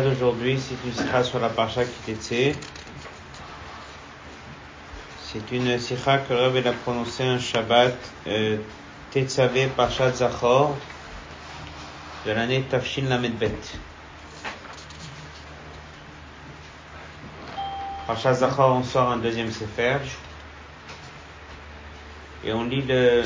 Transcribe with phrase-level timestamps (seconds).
[0.00, 2.56] d'aujourd'hui, c'est une sikha sur la parcha Kitetse.
[5.24, 7.94] C'est une sikha que Rabbi a prononcée un Shabbat,
[8.26, 8.56] euh,
[9.10, 10.74] Tetzavé Parchat Zachor,
[12.24, 13.52] de l'année Tafshin Lamedbet.
[18.06, 19.98] Parchat Zachor, on sort un deuxième Sefer.
[22.44, 23.24] Et on lit le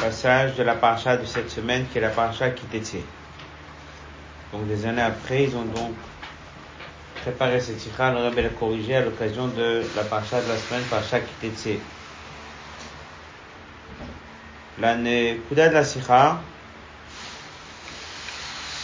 [0.00, 2.96] passage de la parcha de cette semaine qui est la parcha Kitetse.
[4.54, 5.94] Donc des années après, ils ont donc
[7.22, 10.84] préparé cette sikha, le Rebbe l'a corrigé à l'occasion de la parcha de la semaine,
[10.84, 11.80] parcha Kitetse.
[14.78, 16.38] La Nekuda de la sikha,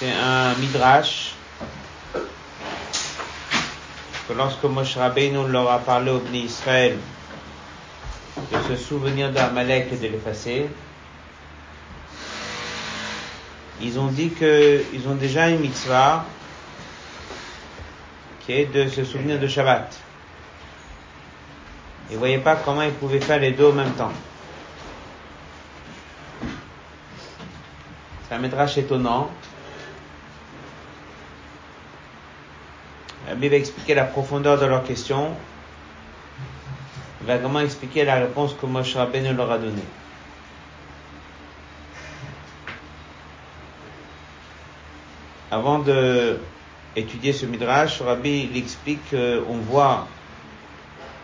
[0.00, 1.34] c'est un midrash
[4.26, 6.98] que lorsque Moshe Rabbeinu leur a parlé au Bnei Israël
[8.50, 10.68] de se souvenir d'Amalek et de l'effacer,
[13.82, 16.24] ils ont dit qu'ils ont déjà une mitzvah
[18.44, 19.98] qui est de se souvenir de Shabbat.
[22.10, 24.12] Ils ne voyaient pas comment ils pouvaient faire les deux en même temps.
[28.28, 29.30] C'est un métrage étonnant.
[33.28, 35.34] La Bible va expliquer la profondeur de leur question.
[37.20, 39.82] Il va également expliquer la réponse que Moshe Rabbeinu leur a donnée.
[45.50, 46.38] Avant de
[46.96, 50.06] étudier ce midrash, Rabbi il explique qu'on voit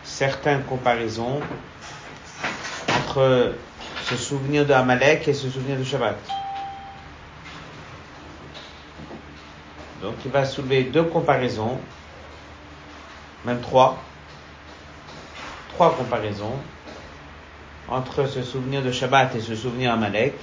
[0.05, 1.41] certaines comparaisons
[2.89, 3.55] entre
[4.05, 6.17] ce souvenir de Amalek et ce souvenir de Shabbat.
[10.03, 11.79] Donc il va soulever deux comparaisons,
[13.45, 13.99] même trois,
[15.75, 16.57] trois comparaisons
[17.89, 20.35] entre ce souvenir de Shabbat et ce souvenir Amalek.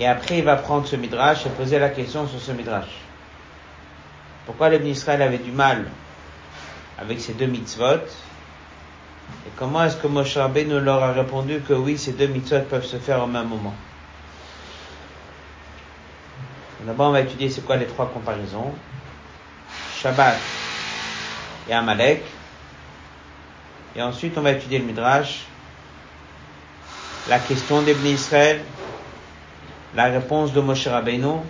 [0.00, 2.88] Et après, il va prendre ce midrash et poser la question sur ce midrash.
[4.46, 5.86] Pourquoi les Israël avait du mal
[6.98, 8.06] avec ces deux mitzvot?
[9.46, 12.86] Et comment est-ce que Moshe Rabbeinu leur a répondu que oui, ces deux mitzvot peuvent
[12.86, 13.74] se faire au même moment?
[16.84, 18.72] D'abord, on va étudier c'est quoi les trois comparaisons.
[20.00, 20.38] Shabbat
[21.68, 22.22] et Amalek.
[23.96, 25.44] Et ensuite, on va étudier le midrash,
[27.28, 28.60] la question des Israël,
[29.94, 31.40] la réponse de Moshe Rabbeinu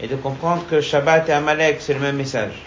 [0.00, 2.62] et de comprendre que Shabbat et Amalek, c'est le même message.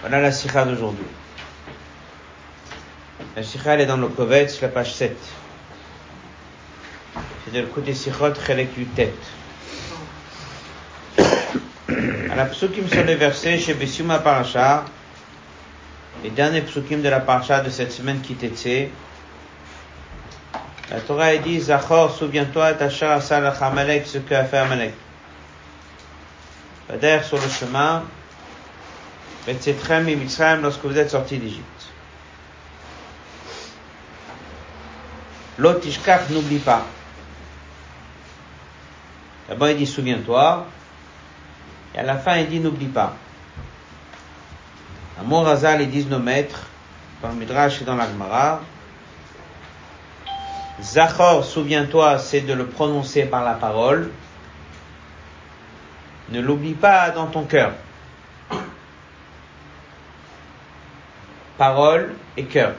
[0.00, 1.06] Voilà la sikha d'aujourd'hui.
[3.36, 5.16] La sikha, elle est dans le Kovetz, la page 7.
[7.44, 9.14] C'est le côté sikhot, chelek du tête.
[11.88, 14.84] À la psukim sur les versets, chez Bessuma Parasha,
[16.24, 18.90] les derniers psukim de la parasha de cette semaine qui était
[20.90, 24.94] la Torah est dit, Zachor, souviens-toi, Tachar Asalach Amalek, ce qu'a fait Amalek.
[26.88, 28.04] D'ailleurs, sur le chemin,
[29.46, 31.64] Betzetrem et Mitzrayim, lorsque vous êtes sortis d'Égypte.
[35.58, 36.84] L'Otishkach n'oublie pas.
[39.48, 40.66] D'abord, il dit, souviens-toi.
[41.94, 43.16] Et à la fin, il dit, n'oublie pas.
[45.18, 46.66] À Morazal, ils disent nos maîtres,
[47.22, 48.60] dans le Midrash et dans l'Agmara,
[50.80, 54.10] Zachor, souviens-toi, c'est de le prononcer par la parole.
[56.28, 57.72] Ne l'oublie pas dans ton cœur.
[61.56, 62.74] Parole et cœur.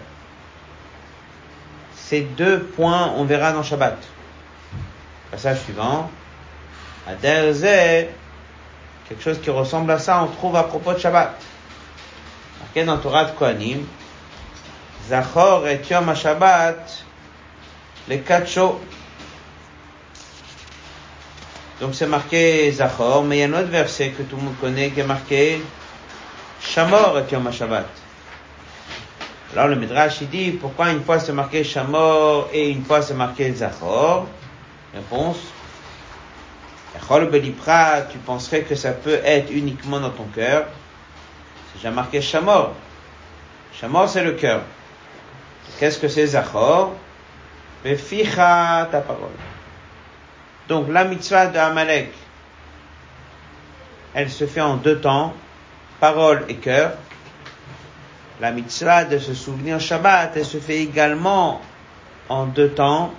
[1.96, 3.98] Ces deux points, on verra dans Shabbat.
[5.32, 6.12] Passage suivant.
[7.08, 7.66] À Derze,
[9.10, 11.34] quelque chose qui ressemble à ça, on trouve à propos de Shabbat.
[12.60, 13.88] Marqué dans Torah de Kohanim.
[15.08, 17.07] Zachor et Yom Shabbat
[18.08, 18.80] les quatre.
[21.80, 24.56] Donc c'est marqué Zachor, mais il y a un autre verset que tout le monde
[24.60, 25.62] connaît qui est marqué
[26.60, 27.86] Shamor et Yom Shabbat.
[29.54, 33.14] Alors le Midrash il dit pourquoi une fois c'est marqué Shamor et une fois c'est
[33.14, 34.28] marqué Zachor?
[34.94, 35.38] Réponse
[37.32, 40.66] Belipra, tu penserais que ça peut être uniquement dans ton cœur?
[41.68, 42.74] C'est déjà marqué Shamor.
[43.80, 44.62] Shamor c'est le cœur.
[45.80, 46.94] Qu'est-ce que c'est Zachor?
[47.84, 49.30] Ficha ta parole.
[50.68, 52.12] Donc la mitzvah de Amalek,
[54.14, 55.34] elle se fait en deux temps,
[56.00, 56.94] parole et cœur.
[58.40, 61.62] La mitzvah de se souvenir Shabbat, elle se fait également
[62.30, 63.14] en deux temps,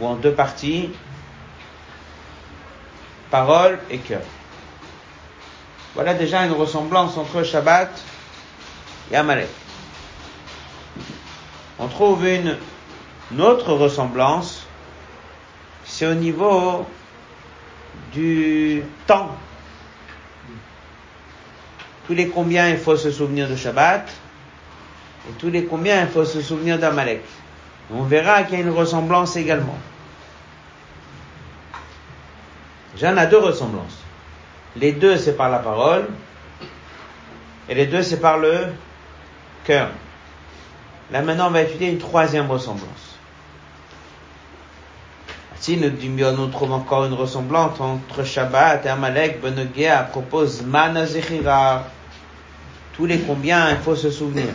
[0.00, 0.90] ou en deux parties,
[3.30, 4.22] parole et cœur.
[5.94, 7.90] Voilà déjà une ressemblance entre Shabbat
[9.10, 9.48] et Amalek.
[11.78, 12.56] On trouve une,
[13.38, 14.66] autre ressemblance
[15.84, 16.86] c'est au niveau
[18.12, 19.34] du temps.
[22.06, 24.10] Tous les combien il faut se souvenir de Shabbat,
[25.28, 27.22] et tous les combien il faut se souvenir d'Amalek.
[27.90, 29.78] On verra qu'il y a une ressemblance également.
[32.96, 33.98] J'en ai deux ressemblances.
[34.76, 36.06] Les deux, c'est par la parole,
[37.68, 38.66] et les deux, c'est par le
[39.64, 39.88] cœur.
[41.10, 43.16] Là maintenant, on va étudier une troisième ressemblance.
[45.60, 51.04] Si nous, trouvons encore une ressemblance entre Shabbat et Amalek, Benogea propose Mana
[52.92, 54.48] Tous les combien, il faut se souvenir.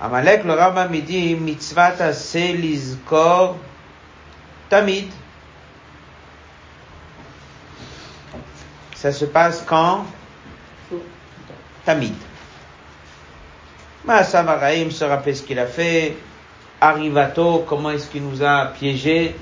[0.00, 3.56] Amalek, le rabbin me dit, mitzvata selizkor
[4.68, 5.10] tamid.
[8.94, 10.04] Ça se passe quand?
[11.84, 12.14] Tamid.
[14.04, 16.16] Maasavaraim se rappelle ce qu'il a fait.
[16.80, 19.36] Arrivato, comment est-ce qu'il nous a piégés?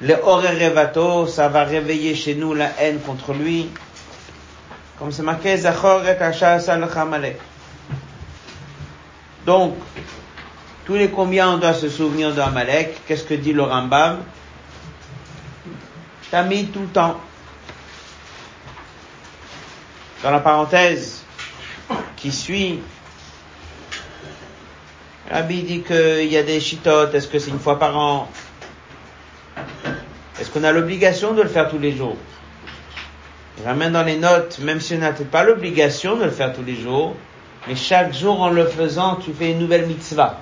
[0.00, 3.70] Le Orerevato, ça va réveiller chez nous la haine contre lui.
[4.98, 5.10] Comme.
[9.46, 9.74] Donc,
[10.86, 14.20] tous les combien on doit se souvenir d'Amalek Qu'est-ce que dit le Rambam?
[16.30, 17.20] T'as mis tout le temps.
[20.22, 21.23] Dans la parenthèse
[22.24, 22.80] qui suit,
[25.30, 28.30] Rabbi dit qu'il y a des chitotes, est-ce que c'est une fois par an?
[30.40, 32.16] Est-ce qu'on a l'obligation de le faire tous les jours?
[33.58, 36.62] Il ramène dans les notes, même si on n'a pas l'obligation de le faire tous
[36.62, 37.14] les jours,
[37.68, 40.40] mais chaque jour en le faisant, tu fais une nouvelle mitzvah.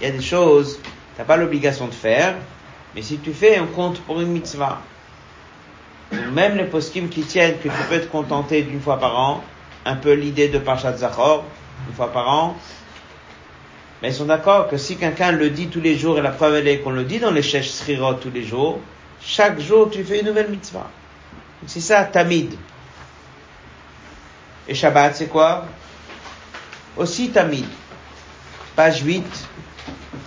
[0.00, 2.34] Il y a des choses, tu n'as pas l'obligation de faire,
[2.94, 4.80] mais si tu fais, on compte pour une mitzvah.
[6.32, 9.44] même les poskim qui tiennent que tu peux te contenter d'une fois par an,
[9.86, 11.44] un peu l'idée de Parashat Zachor,
[11.88, 12.56] une fois par an,
[14.02, 16.66] mais ils sont d'accord que si quelqu'un le dit tous les jours, et la preuve
[16.66, 18.80] est qu'on le dit dans les Shesh Srirot tous les jours,
[19.22, 20.90] chaque jour tu fais une nouvelle mitzvah.
[21.66, 22.54] C'est ça, Tamid.
[24.68, 25.64] Et Shabbat, c'est quoi?
[26.96, 27.66] Aussi Tamid.
[28.74, 29.24] Page 8,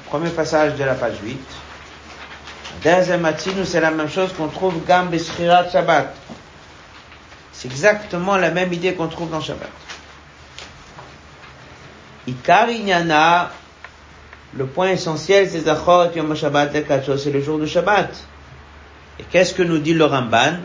[0.08, 1.38] premier passage de la page 8.
[2.84, 6.16] Deuxième matin, c'est la même chose qu'on trouve Gam Beshirat Shabbat.
[7.60, 9.68] C'est exactement la même idée qu'on trouve dans Shabbat.
[12.26, 13.52] Ikar Inyana,
[14.54, 16.72] le point essentiel, c'est Zachor Yom Shabbat
[17.18, 18.16] c'est le jour de Shabbat.
[19.20, 20.60] Et qu'est-ce que nous dit le Ramban?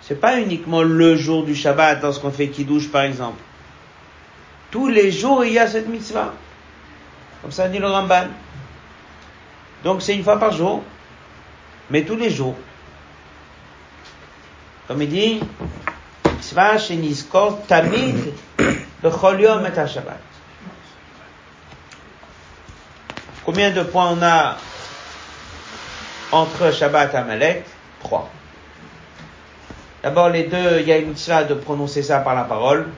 [0.00, 3.42] C'est pas uniquement le jour du Shabbat lorsqu'on fait Kiddush par exemple.
[4.70, 6.32] Tous les jours il y a cette mitzvah.
[7.42, 8.28] Comme ça dit le Ramban.
[9.84, 10.82] Donc c'est une fois par jour,
[11.90, 12.56] mais tous les jours.
[14.88, 15.40] Comme il dit,
[16.24, 18.32] mitzvah sheniskor tamid
[19.02, 20.20] bechol yom et Shabbat.
[23.44, 24.56] Combien de points on a
[26.32, 27.64] entre Shabbat et Amalek?
[28.00, 28.30] Trois.
[30.02, 32.88] D'abord, les deux, il y a une mitzvah de prononcer ça par la parole.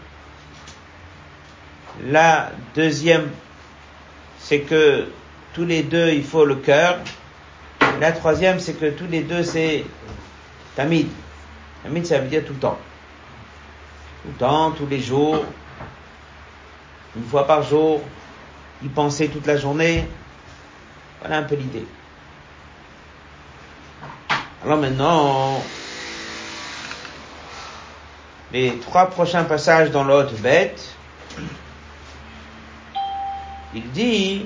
[2.05, 3.31] La deuxième,
[4.39, 5.09] c'est que
[5.57, 6.99] tous les deux, il faut le cœur.
[7.99, 9.87] La troisième, c'est que tous les deux, c'est
[10.75, 11.09] tamid.
[11.83, 12.79] Tamid, ça veut dire tout le temps.
[14.23, 15.47] Tout le temps, tous les jours,
[17.17, 18.03] une fois par jour,
[18.85, 20.07] y penser toute la journée.
[21.21, 21.87] Voilà un peu l'idée.
[24.63, 25.63] Alors maintenant,
[28.53, 30.95] les trois prochains passages dans l'autre bête,
[33.75, 34.45] il dit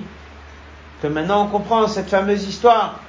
[1.01, 3.01] que maintenant on comprend cette fameuse histoire.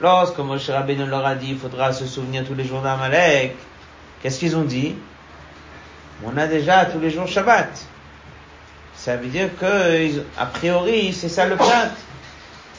[0.00, 3.54] Lorsque Moshe Rabbeinu leur a dit, il faudra se souvenir tous les jours d'Amalek,
[4.22, 4.96] qu'est-ce qu'ils ont dit?
[6.24, 7.86] On a déjà tous les jours Shabbat.
[8.96, 11.90] Ça veut dire que, a priori, c'est ça le plat.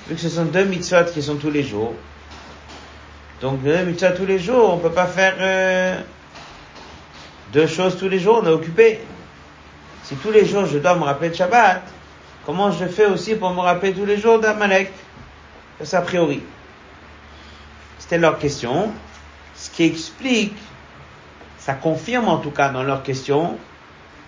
[0.07, 1.93] Vu que ce sont deux mitzvot qui sont tous les jours.
[3.41, 5.99] Donc deux mitzvot tous les jours, on peut pas faire euh,
[7.53, 8.99] deux choses tous les jours, on est occupé.
[10.03, 11.81] Si tous les jours je dois me rappeler de Shabbat,
[12.45, 14.91] comment je fais aussi pour me rappeler tous les jours d'Amalek?
[15.83, 16.41] C'est a priori.
[17.99, 18.91] C'était leur question.
[19.55, 20.55] Ce qui explique,
[21.57, 23.57] ça confirme en tout cas dans leur question,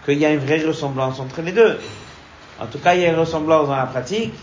[0.05, 1.79] qu'il y a une vraie ressemblance entre les deux.
[2.59, 4.33] En tout cas, il y a une ressemblance dans la pratique,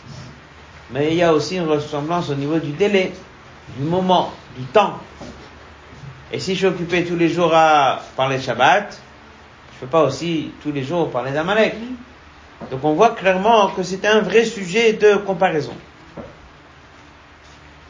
[0.91, 3.13] mais il y a aussi une ressemblance au niveau du délai,
[3.77, 4.99] du moment, du temps.
[6.31, 9.01] Et si je suis occupé tous les jours à parler de Shabbat,
[9.75, 11.75] je peux pas aussi tous les jours parler d'Amalek.
[12.71, 15.75] Donc on voit clairement que c'est un vrai sujet de comparaison.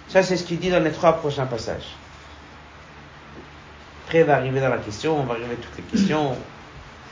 [0.09, 1.97] Ça, c'est ce qu'il dit dans les trois prochains passages.
[4.07, 6.37] Après, on va arriver dans la question, on va arriver à toutes les questions.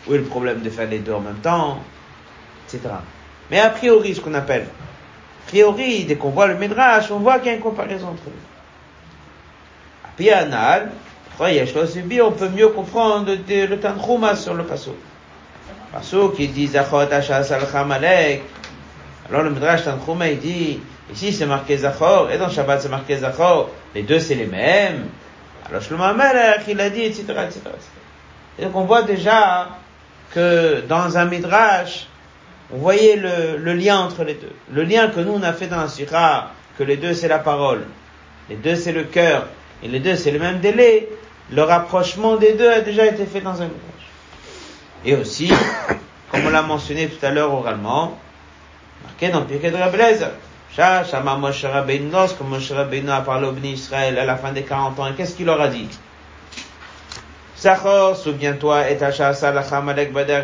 [0.07, 1.78] Où est le problème de faire les deux en même temps
[2.66, 2.88] Etc.
[3.50, 7.38] Mais a priori, ce qu'on appelle, a priori, dès qu'on voit le Midrash, on voit
[7.38, 8.33] qu'il y a une comparaison entre eux.
[10.04, 10.92] A Pianal,
[11.40, 14.64] on peut mieux comprendre le Tanchuma sur le
[15.93, 16.29] Passo.
[16.29, 18.41] Passo qui dit Zachot Ashas al
[19.29, 20.81] Alors le Midrash Tanchuma il dit,
[21.13, 25.07] ici c'est marqué Zachor, et dans Shabbat c'est marqué Zachor, les deux c'est les mêmes.
[25.69, 27.61] Alors Shlomo Amelech il a dit, etc., etc.,
[28.59, 29.69] Et donc on voit déjà
[30.35, 32.09] que dans un Midrash,
[32.75, 34.53] on voyait le, le, lien entre les deux.
[34.73, 37.39] Le lien que nous on a fait dans la Sira, que les deux c'est la
[37.39, 37.85] parole,
[38.49, 39.47] les deux c'est le cœur,
[39.83, 41.09] et les deux c'est le même délai,
[41.51, 44.12] le rapprochement des deux a déjà été fait dans un Midrash.
[45.05, 45.53] Et aussi,
[46.31, 48.17] comme on l'a mentionné tout à l'heure oralement,
[49.05, 50.19] marqué dans Pirkei de Rabelez,
[50.75, 54.63] Shama Moshe Rabbeinu, lorsque Moshe Rabbeinu a parlé au Bnei Israël à la fin des
[54.63, 55.89] 40 ans, qu'est-ce qu'il leur a dit?
[57.57, 60.43] Sachor, souviens-toi, et Bader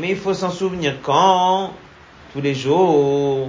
[0.00, 1.72] mais il faut s'en souvenir quand?
[2.32, 3.48] Tous les jours.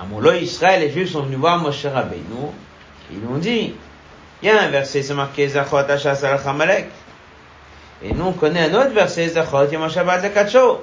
[0.00, 2.50] À Molo Israël, les Juifs sont venus voir Moshe Rabbeinu,
[3.10, 3.74] ils lui ont dit,
[4.42, 6.90] il y a un verset, c'est marqué Zachot Hachas Amalek.
[8.02, 10.80] Et nous, on connaît un autre verset, Zachot Yom Shabbat Lekacho.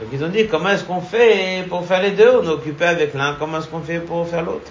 [0.00, 2.38] Donc ils ont dit, comment est-ce qu'on fait pour faire les deux?
[2.40, 4.70] On est occupé avec l'un, comment est-ce qu'on fait pour faire l'autre?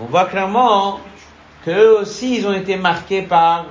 [0.00, 1.00] On voit clairement
[1.64, 3.66] qu'eux aussi, ils ont été marqués par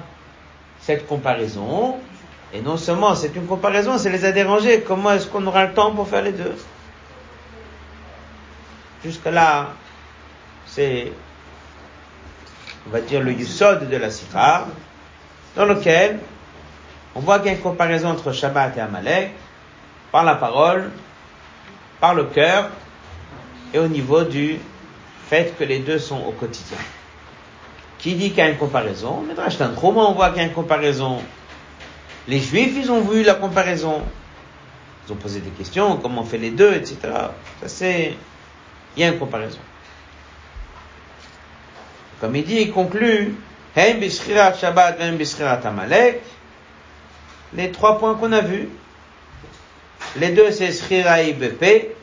[0.80, 1.98] cette comparaison.
[2.54, 4.82] Et non seulement c'est une comparaison, ça les a dérangés.
[4.82, 6.56] Comment est-ce qu'on aura le temps pour faire les deux?
[9.04, 9.70] Jusque là,
[10.68, 11.12] c'est,
[12.88, 14.68] on va dire, le yusod de la sikha,
[15.56, 16.20] dans lequel
[17.16, 19.32] on voit qu'il y a une comparaison entre Shabbat et Amalek
[20.12, 20.92] par la parole,
[22.00, 22.70] par le cœur
[23.74, 24.58] et au niveau du
[25.30, 26.78] fait que les deux sont au quotidien.
[28.00, 29.22] Qui dit qu'il y a une comparaison?
[29.22, 31.20] Midrash Tanchuma, on voit qu'il y a une comparaison.
[32.28, 34.02] Les Juifs, ils ont vu la comparaison.
[35.08, 36.98] Ils ont posé des questions, comment on fait les deux, etc.
[37.62, 38.16] Ça c'est,
[38.96, 39.60] il y a une comparaison.
[42.20, 43.36] Comme il dit, il conclut,
[43.76, 45.00] Shabbat,
[45.64, 46.22] Amalek,
[47.54, 48.70] les trois points qu'on a vus.
[50.18, 51.96] Les deux, c'est Srira BP.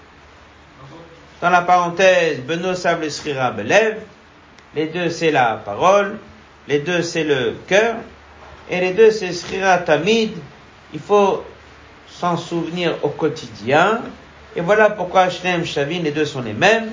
[1.41, 3.99] Dans la parenthèse, Beno Sable Srira Belev.
[4.75, 6.19] Les deux, c'est la parole.
[6.67, 7.97] Les deux, c'est le cœur.
[8.71, 10.33] Et les deux, c'est Srira Tamid.
[10.93, 11.45] Il faut
[12.09, 14.03] s'en souvenir au quotidien.
[14.57, 16.91] Et voilà pourquoi Shem Shavin, les deux sont les mêmes.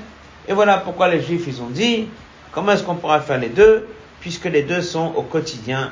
[0.47, 2.07] Et voilà pourquoi les Juifs, ils ont dit,
[2.51, 3.87] comment est-ce qu'on pourra faire les deux,
[4.19, 5.91] puisque les deux sont au quotidien,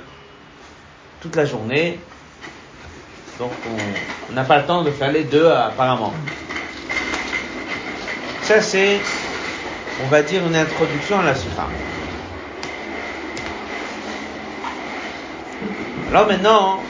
[1.22, 1.98] toute la journée,
[3.44, 3.52] donc
[4.30, 6.14] on n'a pas le temps de faire les deux apparemment.
[8.44, 9.02] Ça c'est,
[10.04, 11.68] on va dire, une introduction à la Sukha.
[16.10, 16.82] Alors maintenant,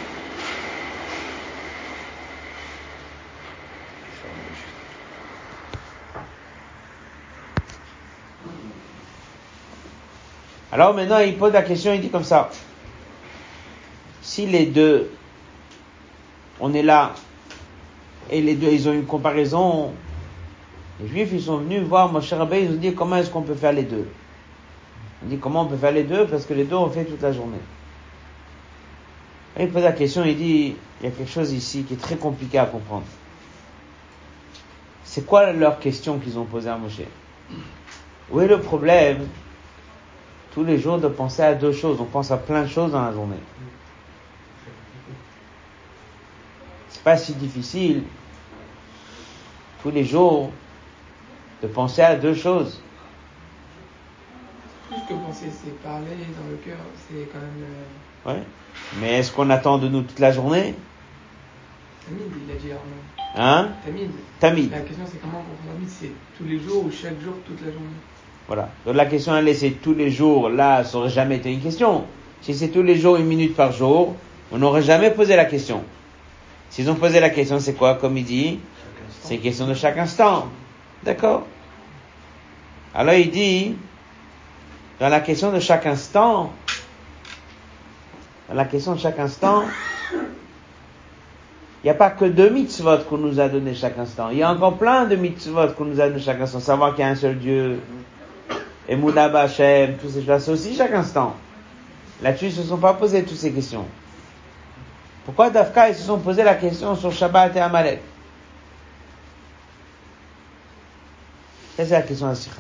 [10.71, 12.49] alors maintenant il pose la question, il dit comme ça.
[14.21, 15.09] Si les deux
[16.65, 17.13] on est là,
[18.31, 19.91] et les deux, ils ont une comparaison.
[21.01, 23.53] Les Juifs, ils sont venus voir Moshe Rabbeinu, ils ont dit comment est-ce qu'on peut
[23.53, 24.07] faire les deux?
[25.21, 26.25] On dit comment on peut faire les deux?
[26.25, 27.59] Parce que les deux on fait toute la journée.
[29.59, 32.15] il pose la question, il dit il y a quelque chose ici qui est très
[32.15, 33.03] compliqué à comprendre.
[35.03, 37.01] C'est quoi leur question qu'ils ont posée à Moshe?
[38.31, 39.27] Où est le problème
[40.53, 41.99] tous les jours de penser à deux choses?
[41.99, 43.35] On pense à plein de choses dans la journée.
[47.03, 48.03] Pas si difficile
[49.81, 50.51] tous les jours
[51.61, 52.81] de penser à deux choses.
[54.89, 57.65] Ce que penser, c'est parler dans le cœur, c'est quand même.
[58.27, 58.33] Euh...
[58.33, 58.43] Ouais.
[58.99, 60.75] Mais est-ce qu'on attend de nous toute la journée?
[62.05, 62.79] Tamid, il a dit
[63.35, 63.69] Hein?
[63.83, 64.11] Tamid.
[64.39, 64.71] Tamid.
[64.71, 67.71] La question, c'est comment on Tamid C'est tous les jours ou chaque jour, toute la
[67.71, 67.87] journée
[68.47, 68.69] Voilà.
[68.85, 70.49] Donc la question, elle est c'est tous les jours.
[70.49, 72.05] Là, ça aurait jamais été une question.
[72.41, 74.15] Si c'est tous les jours, une minute par jour,
[74.51, 75.83] on n'aurait jamais posé la question.
[76.73, 78.59] S'ils ont posé la question, c'est quoi, comme il dit?
[79.21, 80.47] C'est une question de chaque instant.
[81.03, 81.45] D'accord?
[82.95, 83.75] Alors il dit,
[84.99, 86.51] dans la question de chaque instant,
[88.49, 89.65] dans la question de chaque instant,
[91.83, 94.31] il n'y a pas que deux mitzvot qu'on nous a donné chaque instant.
[94.31, 96.59] Il y a encore plein de mitzvot qu'on nous a donné chaque instant.
[96.59, 97.81] Savoir qu'il y a un seul Dieu,
[98.89, 101.35] et Moudab Hashem, tous ces choses, aussi chaque instant.
[102.23, 103.85] Là-dessus, ils ne se sont pas posés toutes ces questions.
[105.25, 108.01] Pourquoi Dafka, ils se sont posé la question sur Shabbat et Amalek
[111.77, 112.55] c'est la question de Sikha.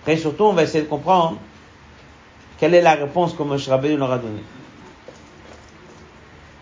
[0.00, 1.38] Après, surtout, on va essayer de comprendre
[2.58, 4.42] quelle est la réponse que Moshe Rabbeinu leur a donnée.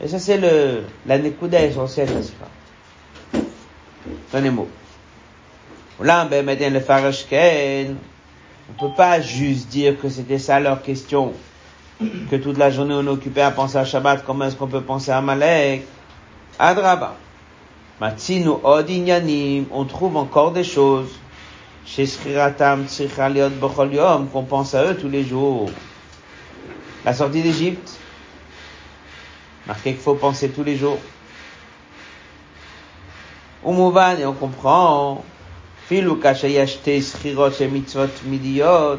[0.00, 2.46] Et ça, c'est le, la nekuda essentielle de sikha.
[4.50, 4.68] Mots.
[6.00, 6.48] Là, ben,
[8.70, 11.32] on peut pas juste dire que c'était ça leur question,
[12.00, 14.80] que toute la journée on est occupé à penser à Shabbat, comment est-ce qu'on peut
[14.80, 15.84] penser à Malek?
[16.58, 17.16] Adraba.
[18.00, 21.10] Matsinu odinyanim, on trouve encore des choses.
[21.84, 22.86] Chez Sriratam
[23.92, 25.70] Yom, qu'on pense à eux tous les jours.
[27.04, 27.98] La sortie d'Égypte.
[29.66, 30.98] Marqué qu'il faut penser tous les jours.
[33.66, 35.24] Umuvan, et on comprend.
[35.88, 38.98] Filu kashayashte Srirot et Mitzvot Midiot.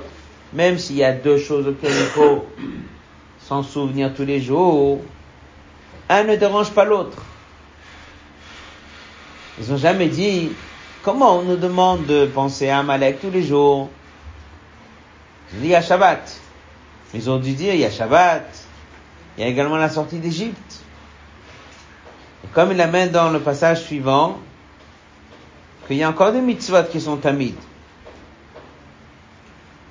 [0.53, 2.45] Même s'il y a deux choses auxquelles il faut
[3.39, 5.01] s'en souvenir tous les jours.
[6.07, 7.17] Un ne dérange pas l'autre.
[9.59, 10.51] Ils ont jamais dit,
[11.03, 13.89] comment on nous demande de penser à Amalek tous les jours?
[15.53, 16.39] Ils dit, il y a Shabbat.
[17.13, 18.45] Ils ont dû dire, il y a Shabbat.
[19.37, 20.81] Il y a également la sortie d'Égypte.
[22.43, 24.39] Et comme il amène dans le passage suivant,
[25.87, 27.55] qu'il y a encore des mitzvot qui sont tamides.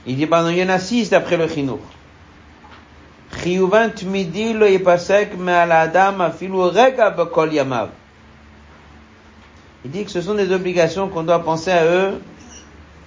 [0.07, 1.81] Il dit, ben, il y en a six d'après le chinour.
[3.37, 7.91] Chiyuvan tmidi lo yipasek me'al adam afilu rega bekol yamav.
[9.85, 12.21] Il dit que ce sont des obligations qu'on doit penser à eux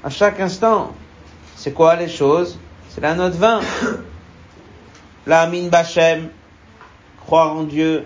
[0.03, 0.93] à chaque instant.
[1.55, 2.57] C'est quoi les choses?
[2.89, 3.61] C'est la note 20.
[5.27, 6.29] La amine bachem.
[7.25, 8.05] Croire en Dieu.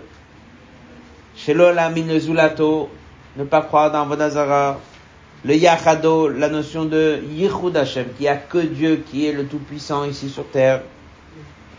[1.36, 2.90] Shelo la amine zulato.
[3.36, 4.78] Ne pas croire dans vos Vodazara.
[5.44, 9.46] Le yachado, la notion de yichud Hashem, qu'il n'y a que Dieu qui est le
[9.46, 10.82] tout-puissant ici sur terre.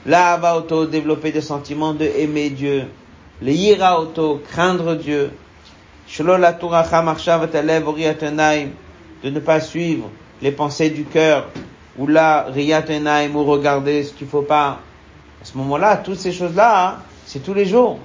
[0.05, 2.85] La auto, développer des sentiments de aimer Dieu.
[3.41, 3.99] Le yira
[4.49, 5.31] craindre Dieu
[9.23, 10.09] de ne pas suivre
[10.41, 11.49] les pensées du cœur,
[11.97, 14.79] ou là, riyatenaim, ou regarder ce qu'il faut pas.
[15.41, 16.95] À ce moment-là, toutes ces choses-là, hein,
[17.25, 17.99] c'est tous les jours.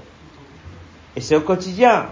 [1.14, 2.06] Et c'est au quotidien.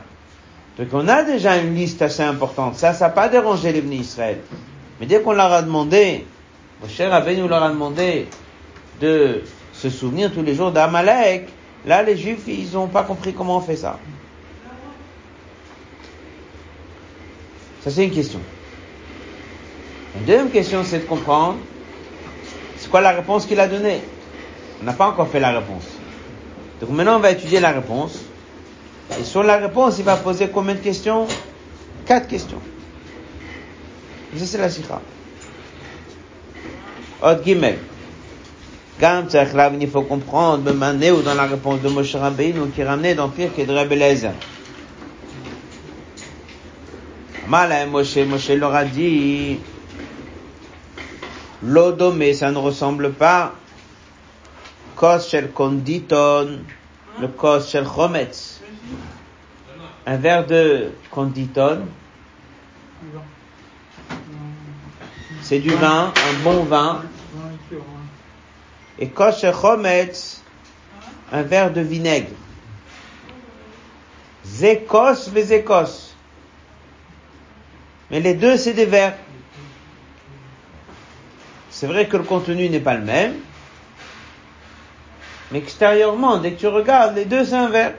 [0.79, 2.77] Donc on a déjà une liste assez importante.
[2.77, 4.39] Ça, ça n'a pas dérangé les venus Israël.
[4.99, 6.27] Mais dès qu'on leur a demandé,
[6.89, 8.29] cher Rabbeinu leur a demandé
[9.01, 9.43] de
[9.73, 11.49] se souvenir tous les jours d'Amalek,
[11.87, 13.99] là, les Juifs, ils n'ont pas compris comment on fait ça.
[17.83, 18.41] Ça, c'est une question.
[20.15, 21.57] La deuxième question, c'est de comprendre
[22.77, 24.01] c'est quoi la réponse qu'il a donnée?
[24.81, 25.85] On n'a pas encore fait la réponse.
[26.81, 28.25] Donc maintenant, on va étudier la réponse.
[29.19, 31.27] Et sur la réponse, il va poser combien de questions?
[32.07, 32.61] Quatre questions.
[34.35, 35.01] Et c'est la sikha.
[37.23, 37.79] Od Gimel.
[39.01, 39.27] Gam
[39.81, 43.63] il faut comprendre, ou dans la réponse de Moshe Rabbeinu, qui ramenait dans Pire qui
[43.63, 43.95] est de Rebbe
[47.49, 49.59] Mal Moshe, Moshe leur a dit,
[51.63, 53.55] l'odomé, ça ne ressemble pas,
[54.97, 56.61] kos shel konditon,
[57.21, 58.60] le kos shel chometz.
[60.07, 61.87] Un verre de konditon,
[65.43, 67.03] c'est du vin, un bon vin.
[68.99, 70.43] Et kos shel chometz,
[71.33, 72.31] un verre de vinaigre.
[74.45, 76.15] Zekos, écos.
[78.11, 79.17] Mais les deux, c'est des verres.
[81.71, 83.35] C'est vrai que le contenu n'est pas le même.
[85.51, 87.95] Mais extérieurement, dès que tu regardes, les deux, c'est un verre.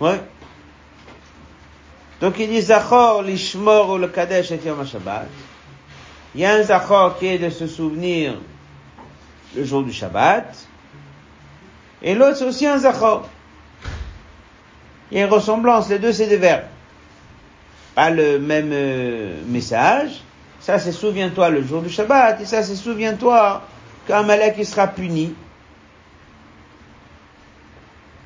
[0.00, 0.20] Ouais.
[2.20, 5.28] Donc il dit Zachor, l'Ishmor ou le Kadesh et Yom Shabbat.
[6.34, 8.34] Il y a un Zachor qui est de se souvenir
[9.56, 10.54] le jour du Shabbat.
[12.02, 13.28] Et l'autre, c'est aussi un Zachor.
[15.10, 16.66] Il y a une ressemblance, les deux c'est des verbes.
[17.94, 20.22] Pas le même euh, message.
[20.60, 23.62] Ça c'est souviens-toi le jour du Shabbat, et ça c'est souviens-toi
[24.06, 25.34] qu'un malek sera puni.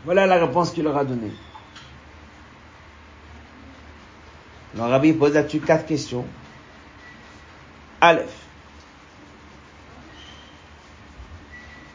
[0.05, 1.33] Voilà la réponse qu'il leur a donnée.
[4.77, 6.25] Le rabbi pose là-dessus quatre questions.
[8.01, 8.35] Aleph.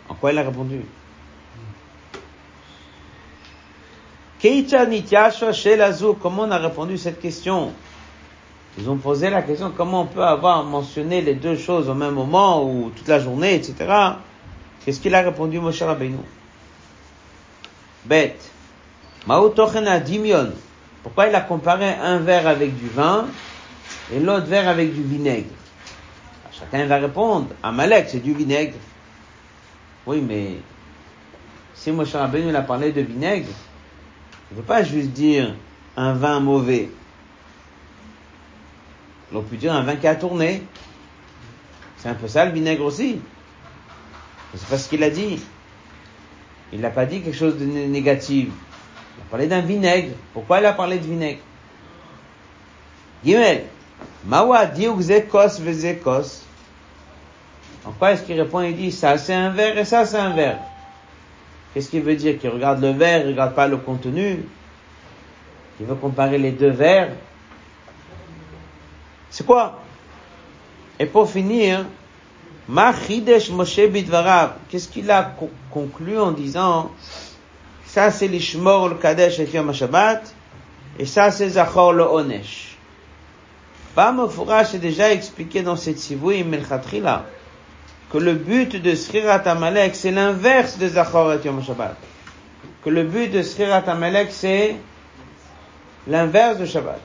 [0.08, 0.82] En quoi il a répondu?
[6.22, 7.74] Comment on a répondu cette question?
[8.78, 12.14] Ils ont posé la question comment on peut avoir mentionné les deux choses au même
[12.14, 13.76] moment ou toute la journée, etc.
[14.86, 16.20] Qu'est-ce qu'il a répondu Moshe Rabbeinu?
[18.10, 18.52] Bête.
[19.28, 20.52] a dimion.
[21.04, 23.28] Pourquoi il a comparé un verre avec du vin
[24.12, 25.52] et l'autre verre avec du vinaigre?
[26.52, 27.50] Chacun va répondre.
[27.62, 28.74] Amalek, c'est du vinaigre.
[30.08, 30.56] Oui, mais
[31.76, 33.54] si Moshe Rabbeinu a parlé de vinaigre,
[34.52, 35.54] on ne peut pas juste dire
[35.96, 36.90] un vin mauvais.
[39.32, 40.64] On peut dire un vin qui a tourné.
[41.98, 43.22] C'est un peu ça le vinaigre aussi.
[44.56, 45.40] C'est pas ce qu'il a dit.
[46.72, 48.48] Il n'a pas dit quelque chose de négatif.
[48.48, 50.16] Il a parlé d'un vinaigre.
[50.34, 51.40] Pourquoi il a parlé de vinaigre?
[53.24, 53.66] Gimel.
[54.26, 54.68] Mawa
[55.30, 56.46] kos vezekos.
[57.86, 58.62] En quoi est-ce qu'il répond?
[58.62, 60.60] Il dit ça c'est un verre et ça c'est un verre.
[61.74, 62.40] Qu'est-ce qu'il veut dire?
[62.40, 64.44] Qu'il regarde le verre, il regarde pas le contenu.
[65.80, 67.12] Il veut comparer les deux verres.
[69.30, 69.82] C'est quoi?
[71.00, 71.86] Et pour finir,
[72.70, 72.94] Ma
[73.52, 75.36] Moshe Bidvarav, qu'est-ce qu'il a
[75.72, 76.92] conclu en disant
[77.88, 80.32] ça c'est l'ishmor le kadesh et yom Shabbat
[81.00, 82.78] et ça c'est zachor le onesh.
[83.96, 87.26] Bamofurash est déjà expliqué dans cette sivoui melchatrila
[88.12, 91.98] que le but de Srirat Amalek c'est l'inverse de zachor et yom Shabbat.
[92.84, 94.76] Que le but de Srirat Amalek c'est
[96.06, 97.02] l'inverse de Shabbat.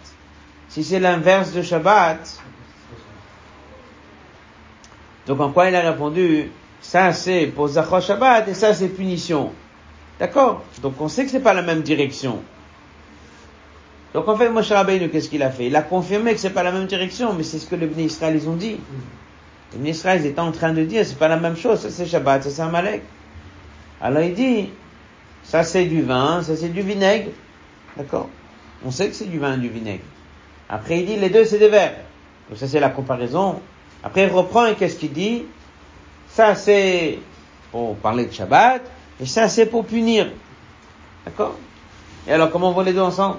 [0.69, 2.44] Si c'est l'inverse de Shabbat,
[5.27, 9.53] donc en quoi il a répondu, ça c'est pour Zachor Shabbat et ça c'est punition.
[10.19, 10.63] D'accord?
[10.83, 12.41] Donc on sait que c'est pas la même direction.
[14.13, 15.67] Donc en fait, Moshe Rabbeinu, qu'est-ce qu'il a fait?
[15.67, 18.05] Il a confirmé que c'est pas la même direction, mais c'est ce que les Bnei
[18.05, 18.77] Israël ils ont dit.
[19.73, 22.07] Les Bnei Israël étaient en train de dire, c'est pas la même chose, ça c'est
[22.07, 23.03] Shabbat, ça c'est Amalek.
[24.01, 24.71] Alors il dit,
[25.43, 27.31] ça c'est du vin, ça c'est du vinaigre.
[27.97, 28.29] D'accord?
[28.85, 30.05] On sait que c'est du vin et du vinaigre.
[30.69, 31.97] Après il dit, les deux c'est des verres.
[32.49, 33.61] Donc ça c'est la comparaison
[34.05, 35.47] après, il reprend et qu'est-ce qu'il dit?
[36.29, 37.19] Ça, c'est
[37.73, 38.83] pour parler de Shabbat,
[39.19, 40.31] et ça, c'est pour punir.
[41.25, 41.57] D'accord?
[42.27, 43.39] Et alors, comment on voit les deux ensemble?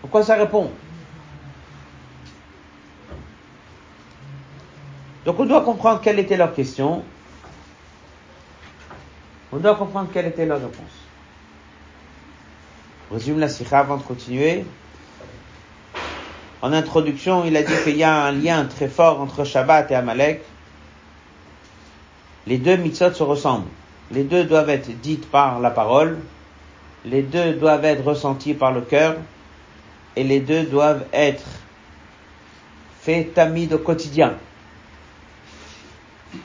[0.00, 0.70] Pourquoi ça répond?
[5.24, 7.02] Donc, on doit comprendre quelle était leur question.
[9.50, 10.84] On doit comprendre quelle était leur réponse.
[13.10, 14.64] On résume la sikha avant de continuer.
[16.64, 19.94] En introduction, il a dit qu'il y a un lien très fort entre Shabbat et
[19.94, 20.40] Amalek.
[22.46, 23.68] Les deux mitzvot se ressemblent.
[24.10, 26.20] Les deux doivent être dites par la parole.
[27.04, 29.16] Les deux doivent être ressentis par le cœur.
[30.16, 31.44] Et les deux doivent être
[33.02, 34.32] faits tamis au quotidien.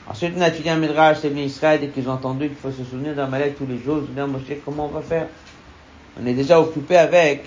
[0.06, 2.84] Ensuite, on a étudié un Midrash, c'est Israël, et qu'ils ont entendu qu'il faut se
[2.84, 4.02] souvenir d'Amalek tous les jours.
[4.02, 5.28] Ils se disent, comment on va faire?
[6.22, 7.46] On est déjà occupé avec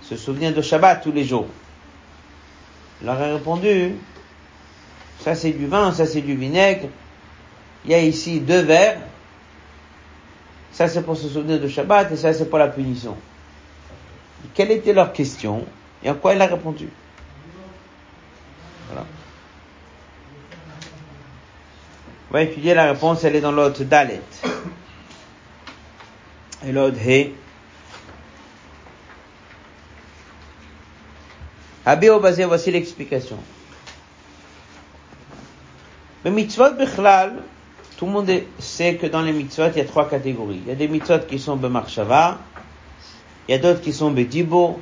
[0.00, 1.48] se souvenir de Shabbat tous les jours.
[3.04, 3.96] Il leur a répondu,
[5.20, 6.88] ça c'est du vin, ça c'est du vinaigre.
[7.84, 8.96] Il y a ici deux verres.
[10.72, 13.14] Ça c'est pour se souvenir de Shabbat et ça c'est pour la punition.
[14.54, 15.66] quelle était leur question
[16.02, 16.88] et en quoi il a répondu?
[22.30, 24.22] On va étudier la réponse, elle est dans l'autre Dalet.
[26.66, 27.34] Et l'autre He.
[31.86, 33.38] Habio basé, voici l'explication.
[36.24, 37.42] Le mitzvot bichlal,
[37.98, 40.60] tout le monde sait que dans les mitzvot, il y a trois catégories.
[40.64, 42.38] Il y a des mitzvot qui sont b'marshava,
[43.46, 44.80] il y a d'autres qui sont b'dibo,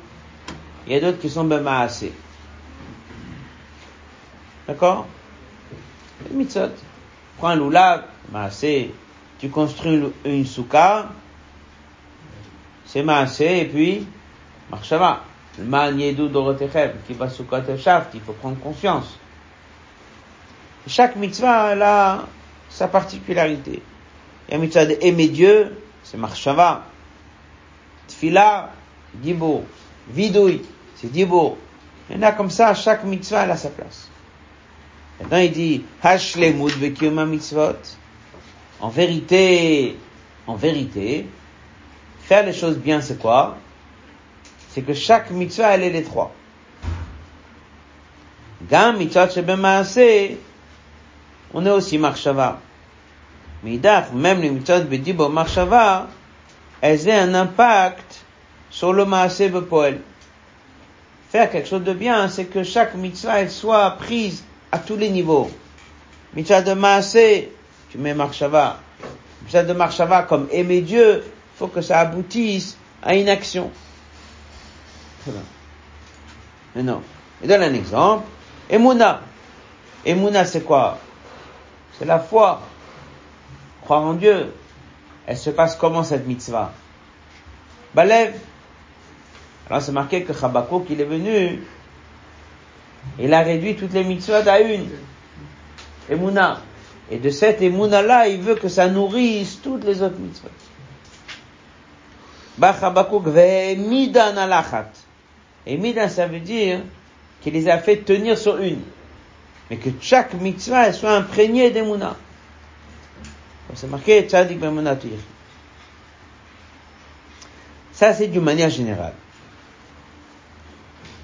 [0.86, 2.06] il y a d'autres qui sont b'maase.
[4.68, 5.06] D'accord?
[6.30, 6.70] Les mitzvot.
[7.38, 8.92] Prends un loulav, maase,
[9.40, 11.08] tu construis une souka,
[12.86, 14.06] c'est maase, et puis,
[14.70, 15.24] marshava.
[15.58, 17.44] Man dorotechem, qui va sous
[18.14, 19.18] il faut prendre conscience.
[20.86, 22.26] Chaque mitzvah, a
[22.70, 23.82] sa particularité.
[24.48, 26.84] Il y a un mitzvah d'aimer Dieu, c'est marshava.
[28.08, 28.70] Tfila,
[29.14, 29.64] dibo.
[30.08, 30.62] Vidouille,
[30.96, 31.58] c'est dibo.
[32.08, 34.08] Il y en a comme ça, chaque mitzvah, a sa place.
[35.20, 37.76] Maintenant, il dit, hashlemut vekiyuma mitzvot.
[38.80, 39.96] En vérité,
[40.46, 41.28] en vérité,
[42.22, 43.58] faire les choses bien, c'est quoi?
[44.72, 46.32] C'est que chaque mitzvah, elle est les trois.
[48.68, 49.28] Gam mitzvah
[51.54, 52.60] on est aussi marshava.
[53.62, 56.08] Midach, même les mitzvot bedibo marshava,
[56.80, 58.24] elles ont un impact
[58.70, 60.00] sur le maase bepoel.
[61.30, 65.10] Faire quelque chose de bien, c'est que chaque mitzvah, elle soit prise à tous les
[65.10, 65.50] niveaux.
[66.34, 67.48] Mitzvah de maase,
[67.90, 68.78] tu mets marshava.
[69.42, 71.22] Mitzvah de marshava, comme aimer Dieu,
[71.56, 73.70] faut que ça aboutisse à une action.
[76.74, 77.02] Maintenant,
[77.42, 78.24] il donne un exemple.
[78.68, 79.20] Emouna.
[80.04, 80.98] Emouna, c'est quoi?
[81.98, 82.62] C'est la foi.
[83.82, 84.52] Croire en Dieu.
[85.26, 86.72] Elle se passe comment cette mitzvah?
[87.94, 88.34] Balev.
[89.68, 91.62] Alors c'est marqué que Chabako, qu'il est venu,
[93.18, 94.90] il a réduit toutes les mitzvahs à une.
[96.10, 96.60] Emouna.
[97.10, 100.50] Et de cette Emouna-là, il veut que ça nourrisse toutes les autres mitzvahs.
[102.58, 104.90] Ba Chabakuk midan alachat.
[105.66, 106.80] Et Mida, ça veut dire
[107.40, 108.82] qu'il les a fait tenir sur une.
[109.70, 112.16] Mais que chaque mitzvah soit imprégnée d'Emouna.
[113.66, 115.18] Comme c'est marqué, Tzadik Bemonatir.
[117.92, 119.14] Ça, c'est d'une manière générale.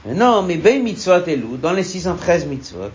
[0.04, 2.90] Maintenant, mais Ben Mitzvot et dans les 613 mitzvot,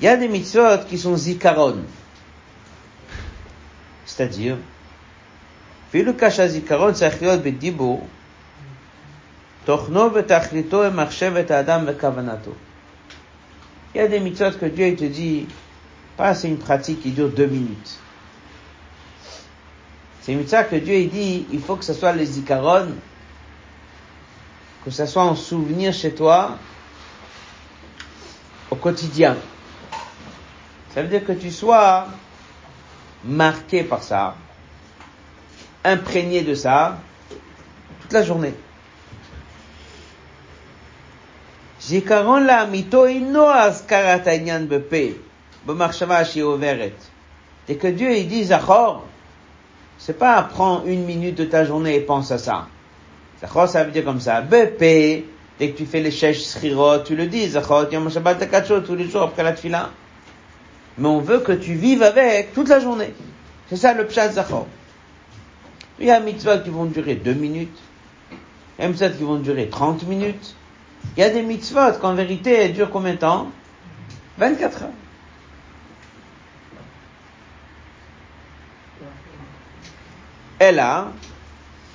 [0.00, 1.76] il y a des mitzvot qui sont zikaron.
[4.04, 4.56] C'est-à-dire,
[5.92, 7.06] Filukasha zikaron, c'est
[9.66, 9.74] il
[13.94, 15.46] y a des mitzvot que Dieu te dit,
[16.16, 17.98] pas c'est une pratique qui dure deux minutes.
[20.20, 22.88] C'est une mitzvah que Dieu dit, il faut que ce soit les zikaron,
[24.84, 26.56] que ce soit en souvenir chez toi,
[28.70, 29.36] au quotidien.
[30.94, 32.06] Ça veut dire que tu sois
[33.24, 34.36] marqué par ça,
[35.84, 36.98] imprégné de ça,
[38.00, 38.54] toute la journée.
[41.81, 45.05] זיכרון לאמיתו אינו הזכרת העניין בפה,
[45.65, 47.05] במחשבה שהיא עוברת.
[47.67, 49.03] Dès que Dieu il dit Zachor,
[49.97, 52.67] c'est pas prends une minute de ta journée et pense à ça.
[53.41, 54.41] Zachor, ça veut dire comme ça.
[54.41, 55.25] Bepé,
[55.57, 57.49] dès que tu fais les shesh srirot, tu le dis.
[57.49, 59.89] Zachor, yom shabbat takachot, tous les jours après la tefila.
[60.99, 63.13] Mais on veut que tu vives avec toute la journée.
[63.69, 64.67] C'est ça le pshat Zachor.
[65.99, 67.77] Il y a des mitzvahs qui vont durer deux minutes.
[68.77, 70.55] Il y a des mitzvahs qui vont durer 30 minutes.
[71.15, 73.51] Il y a des mitzvahs qu'en vérité, elles durent combien de temps
[74.37, 74.89] 24 heures.
[80.61, 80.83] אלא,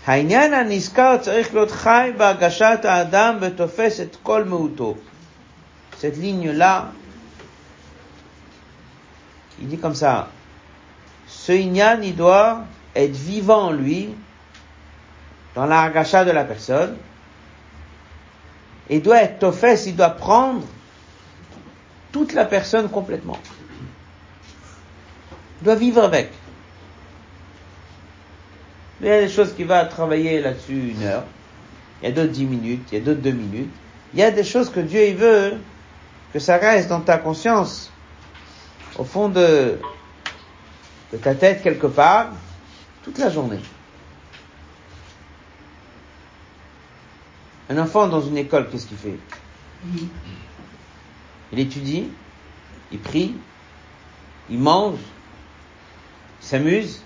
[0.06, 4.94] העניין הנזכר צריך להיות חי בהגשת האדם ותופס את כל מהותו.
[6.00, 6.92] Cette ligne-là,
[9.60, 10.28] il dit comme ça,
[11.26, 12.64] ce inyan, il doit
[12.96, 14.14] être vivant en lui,
[15.54, 16.96] dans la agacha de la personne,
[18.89, 20.63] et doit être tofes, il doit prendre
[22.11, 23.39] toute la personne complètement.
[25.61, 26.31] Il doit vivre avec.
[29.01, 31.23] Il y a des choses qui va travailler là-dessus une heure,
[32.01, 33.71] il y a d'autres dix minutes, il y a d'autres deux minutes.
[34.13, 35.57] Il y a des choses que Dieu il veut
[36.31, 37.91] que ça reste dans ta conscience,
[38.97, 39.77] au fond de
[41.21, 42.27] ta tête quelque part,
[43.03, 43.59] toute la journée.
[47.69, 49.17] Un enfant dans une école, qu'est-ce qu'il fait?
[51.51, 52.09] Il étudie,
[52.91, 53.35] il prie,
[54.49, 54.99] il mange,
[56.41, 57.01] il s'amuse,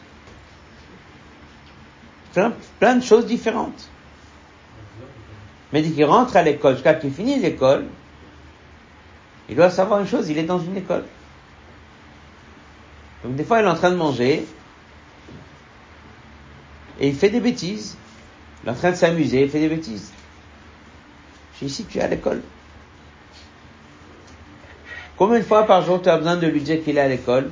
[2.34, 3.90] plein, plein de choses différentes.
[5.72, 7.86] Mais dès qu'il rentre à l'école, jusqu'à qu'il finisse l'école,
[9.48, 11.06] il doit savoir une chose, il est dans une école.
[13.24, 14.46] Donc des fois, il est en train de manger,
[17.00, 17.98] et il fait des bêtises.
[18.64, 20.12] Il est en train de s'amuser, il fait des bêtises.
[21.60, 22.42] Je dis, ici, tu es à l'école.
[25.18, 27.52] Combien de fois par jour tu as besoin de lui dire qu'il est à l'école?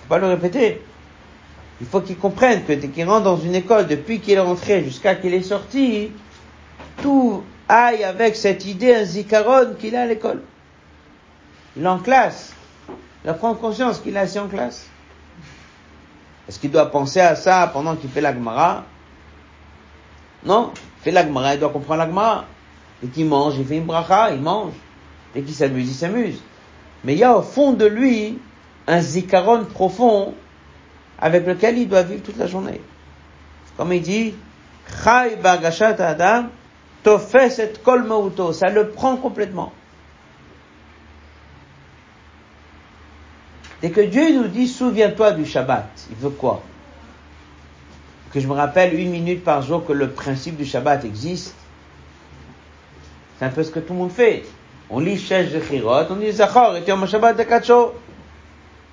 [0.00, 0.80] Faut pas le répéter.
[1.80, 4.82] Il faut qu'il comprenne que dès qu'il rentre dans une école, depuis qu'il est rentré
[4.82, 6.10] jusqu'à qu'il est sorti,
[7.02, 10.42] tout aille avec cette idée, un zikaron qu'il est à l'école.
[11.76, 12.54] Il est en classe.
[13.26, 14.86] Il prend conscience qu'il est assis en classe.
[16.48, 18.82] Est-ce qu'il doit penser à ça pendant qu'il fait la Non,
[20.44, 20.50] il
[21.06, 22.44] fait la Gemara, il doit comprendre la Gemara.
[23.04, 24.72] Et qu'il mange, il fait une bracha, il mange.
[25.36, 26.42] Et qu'il s'amuse, il s'amuse.
[27.04, 28.38] Mais il y a au fond de lui
[28.88, 30.34] un zikaron profond
[31.18, 32.80] avec lequel il doit vivre toute la journée.
[33.76, 34.34] Comme il dit,
[35.04, 36.46] Chai bagashat adam,
[37.04, 38.04] tofes et kol
[38.52, 39.72] ça le prend complètement.
[43.80, 46.62] Dès que Dieu nous dit souviens-toi du Shabbat, il veut quoi?
[48.38, 51.54] Je me rappelle une minute par jour que le principe du Shabbat existe.
[53.38, 54.44] C'est un peu ce que tout le monde fait.
[54.90, 57.94] On lit Shesh de Chirot, on dit Zachor, et tu as Shabbat de Kacho.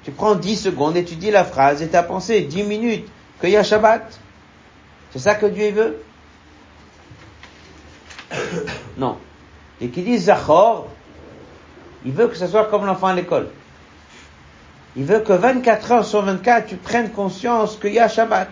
[0.04, 3.08] Tu prends 10 secondes et tu dis la phrase et tu as pensé 10 minutes
[3.42, 4.18] qu'il y a Shabbat.
[5.12, 6.02] C'est ça que Dieu veut?
[8.98, 9.18] Non.
[9.82, 10.88] Et qui dit Zachor,
[12.06, 13.50] il veut que ce soit comme l'enfant à l'école.
[14.96, 18.48] Il veut que 24 heures sur 24, tu prennes conscience qu'il y a Shabbat.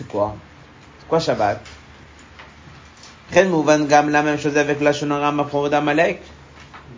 [0.00, 0.34] C'est quoi?
[0.98, 1.60] C'est quoi Shabbat?
[3.34, 4.92] La même chose avec la
[5.44, 6.22] pour d'Amalek.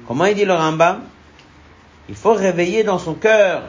[0.07, 1.01] Comment il dit le Rambam?
[2.09, 3.63] Il faut réveiller dans son cœur.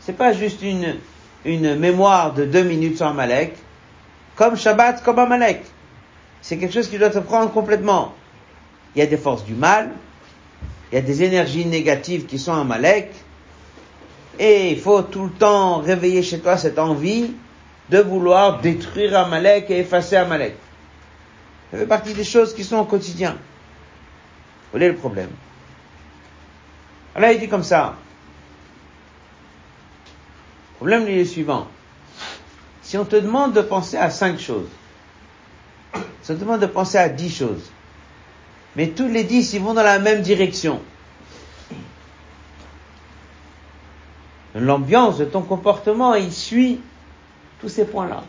[0.00, 0.96] C'est pas juste une,
[1.44, 3.54] une mémoire de deux minutes sur Amalek,
[4.36, 5.64] comme Shabbat, comme Amalek.
[6.40, 8.14] C'est quelque chose qui doit te prendre complètement.
[8.96, 9.90] Il y a des forces du mal,
[10.90, 13.12] il y a des énergies négatives qui sont Amalek,
[14.38, 17.32] et il faut tout le temps réveiller chez toi cette envie
[17.90, 20.56] de vouloir détruire Amalek et effacer Amalek.
[21.70, 23.36] Ça fait partie des choses qui sont au quotidien.
[24.72, 25.30] Quel est le problème?
[27.14, 27.96] Alors il dit comme ça.
[30.70, 31.68] Le problème est le suivant.
[32.82, 34.68] Si on te demande de penser à cinq choses,
[36.22, 37.70] si on te demande de penser à dix choses,
[38.76, 40.80] mais tous les dix, ils vont dans la même direction,
[44.54, 46.80] l'ambiance de ton comportement, il suit
[47.60, 48.22] tous ces points-là.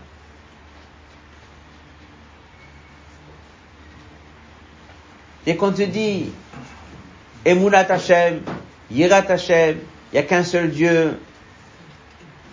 [5.45, 6.31] Dès qu'on te dit
[7.43, 8.41] Emunat Hashem,
[8.89, 9.77] Yirat Hashem,
[10.12, 11.17] il n'y a qu'un seul Dieu,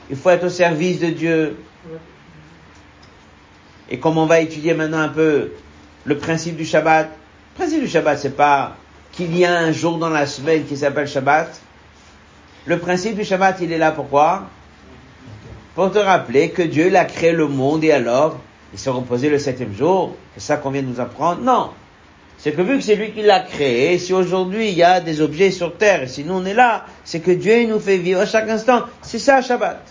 [0.09, 1.57] il faut être au service de Dieu.
[3.89, 5.53] Et comme on va étudier maintenant un peu
[6.05, 8.77] le principe du Shabbat, le principe du Shabbat, c'est pas
[9.13, 11.61] qu'il y a un jour dans la semaine qui s'appelle Shabbat.
[12.67, 14.45] Le principe du Shabbat, il est là pourquoi?
[15.75, 18.39] Pour te rappeler que Dieu a créé le monde et alors
[18.73, 20.15] il s'est reposé le septième jour.
[20.35, 21.71] C'est ça qu'on vient de nous apprendre Non
[22.41, 25.21] c'est que vu que c'est lui qui l'a créé, si aujourd'hui il y a des
[25.21, 28.19] objets sur terre, et si nous on est là, c'est que Dieu nous fait vivre
[28.19, 28.85] à chaque instant.
[29.03, 29.83] C'est ça Shabbat.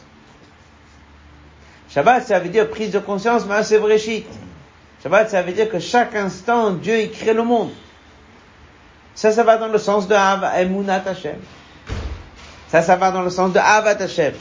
[1.91, 3.97] Shabbat, ça veut dire prise de conscience, mais c'est vrai.
[3.99, 7.69] Shabbat, ça veut dire que chaque instant, Dieu il crée le monde.
[9.13, 11.35] Ça, ça va dans le sens de Emunat Hashem.
[12.69, 14.33] Ça, ça va dans le sens de Avat Hashem.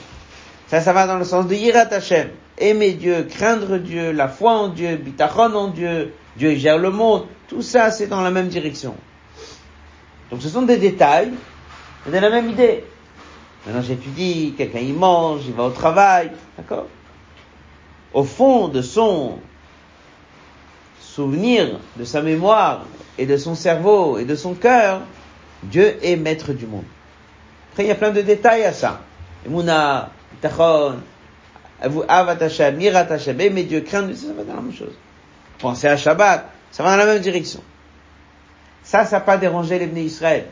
[0.69, 2.29] Ça, ça va dans le sens de Yirat Hashem.
[2.59, 7.27] Aimer Dieu, craindre Dieu, la foi en Dieu, bitachon en Dieu, Dieu gère le monde.
[7.49, 8.95] Tout ça, c'est dans la même direction.
[10.31, 11.33] Donc ce sont des détails,
[12.05, 12.85] mais de la même idée.
[13.65, 16.87] Maintenant j'étudie, quelqu'un il mange, il va au travail, d'accord?
[18.13, 19.39] Au fond de son
[21.01, 22.85] souvenir, de sa mémoire,
[23.17, 25.01] et de son cerveau, et de son cœur,
[25.63, 26.85] Dieu est maître du monde.
[27.79, 29.01] Il y a plein de détails à ça.
[29.47, 30.11] Emouna,
[30.41, 30.97] Tachon,
[31.81, 34.95] Avat Hashem, Mirat Hashem, aimer Dieu, craindre, ça va dans la même chose.
[35.59, 37.61] Penser à Shabbat, ça va dans la même direction.
[38.83, 40.47] Ça, ça n'a pas dérangé les bénis Israël.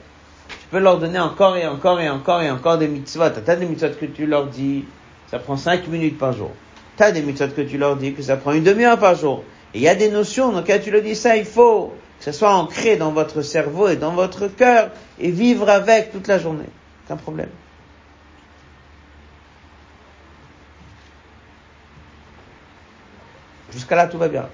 [0.48, 3.30] Tu peux leur donner encore et encore et encore et encore des mitzvot.
[3.44, 4.84] T'as des mitzvot que tu leur dis,
[5.30, 6.50] ça prend cinq minutes par jour.
[6.96, 9.42] T'as des mitzvot que tu leur dis que ça prend une demi-heure par jour.
[9.74, 12.24] Et il y a des notions dans lesquelles tu leur dis ça, il faut que
[12.24, 16.38] ça soit ancré dans votre cerveau et dans votre cœur et vivre avec toute la
[16.38, 16.68] journée.
[17.06, 17.50] C'est un problème.
[23.72, 24.48] Jusqu'à là, tout va bien.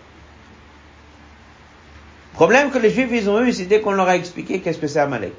[2.34, 5.00] Problème que les Juifs, ont eu, c'est dès qu'on leur a expliqué qu'est-ce que c'est
[5.00, 5.34] Amalek.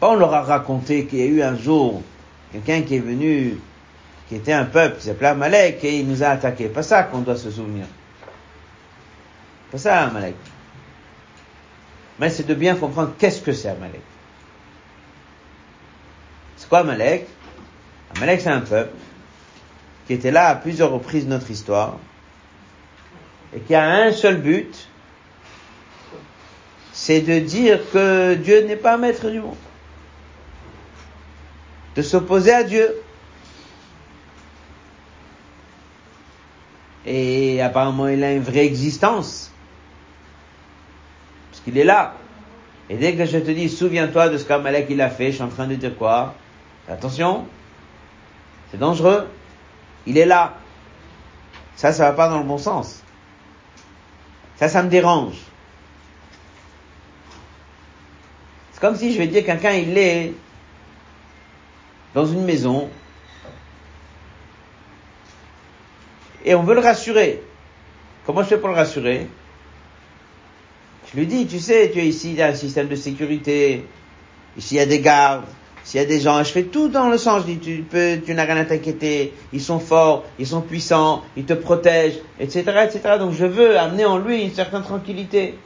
[0.00, 2.02] On leur a raconté qu'il y a eu un jour
[2.52, 3.58] quelqu'un qui est venu,
[4.28, 6.68] qui était un peuple qui s'appelait Amalek et il nous a attaqué.
[6.68, 7.86] Pas ça qu'on doit se souvenir.
[9.70, 10.36] Pas ça Amalek.
[12.18, 14.00] Mais c'est de bien comprendre qu'est-ce que c'est Amalek.
[16.56, 17.26] C'est quoi Amalek
[18.14, 18.94] Amalek c'est un peuple
[20.06, 21.98] qui était là à plusieurs reprises de notre histoire
[23.54, 24.88] et qui a un seul but,
[26.92, 29.56] c'est de dire que Dieu n'est pas maître du monde.
[31.94, 32.94] De s'opposer à Dieu.
[37.06, 39.52] Et apparemment, il a une vraie existence.
[41.66, 42.14] Qu'il est là.
[42.88, 45.42] Et dès que je te dis, souviens-toi de ce qu'Amalek il a fait, je suis
[45.42, 46.36] en train de dire quoi
[46.88, 47.44] Attention,
[48.70, 49.26] c'est dangereux.
[50.06, 50.54] Il est là.
[51.74, 53.02] Ça, ça va pas dans le bon sens.
[54.54, 55.34] Ça, ça me dérange.
[58.70, 60.32] C'est comme si je vais dire quelqu'un, il est
[62.14, 62.88] dans une maison
[66.44, 67.42] et on veut le rassurer.
[68.24, 69.26] Comment je fais pour le rassurer?
[71.12, 73.84] Je lui dis, tu sais, tu es ici, il y a un système de sécurité,
[74.56, 75.44] ici il y a des gardes,
[75.86, 78.18] s'il y a des gens, je fais tout dans le sens, je dis, tu peux,
[78.26, 82.64] tu n'as rien à t'inquiéter, ils sont forts, ils sont puissants, ils te protègent, etc.,
[82.82, 83.18] etc.
[83.20, 85.56] Donc je veux amener en lui une certaine tranquillité.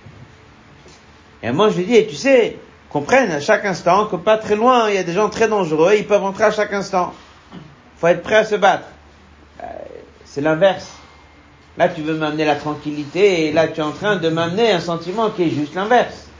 [1.42, 2.58] Et moi je lui dis, et tu sais,
[2.90, 5.94] comprenne à chaque instant que pas très loin, il y a des gens très dangereux,
[5.96, 7.14] ils peuvent entrer à chaque instant.
[7.96, 8.88] Faut être prêt à se battre.
[9.62, 9.66] Euh,
[10.26, 10.99] c'est l'inverse.
[11.78, 14.80] Là, tu veux m'amener la tranquillité, et là, tu es en train de m'amener un
[14.80, 16.30] sentiment qui est juste l'inverse.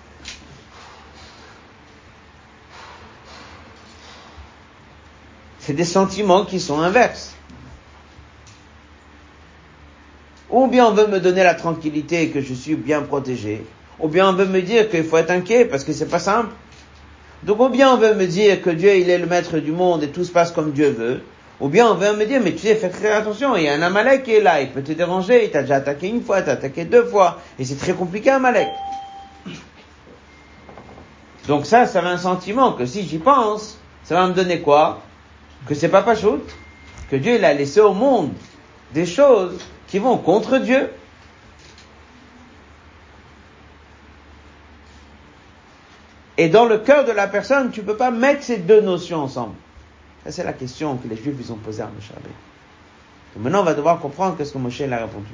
[5.71, 7.33] c'est des sentiments qui sont inverses.
[10.51, 13.65] Ou bien on veut me donner la tranquillité que je suis bien protégé,
[14.01, 16.51] ou bien on veut me dire qu'il faut être inquiet parce que c'est pas simple.
[17.45, 20.03] Donc ou bien on veut me dire que Dieu il est le maître du monde
[20.03, 21.21] et tout se passe comme Dieu veut,
[21.61, 23.75] ou bien on vient me dire, mais tu sais, fais très attention, il y a
[23.75, 26.39] un Amalek qui est là, il peut te déranger, il t'a déjà attaqué une fois,
[26.39, 28.69] il t'a attaqué deux fois, et c'est très compliqué Amalek.
[31.47, 35.03] Donc ça, ça a un sentiment que si j'y pense, ça va me donner quoi?
[35.67, 36.49] Que c'est pas pachoute,
[37.11, 38.33] que Dieu il a laissé au monde
[38.95, 40.91] des choses qui vont contre Dieu.
[46.39, 49.19] Et dans le cœur de la personne, tu ne peux pas mettre ces deux notions
[49.19, 49.55] ensemble.
[50.29, 52.35] C'est la question que les Juifs ils ont posée à Moshe Rabbeinu.
[53.37, 55.31] Maintenant, on va devoir comprendre qu'est-ce que Moshe a répondu.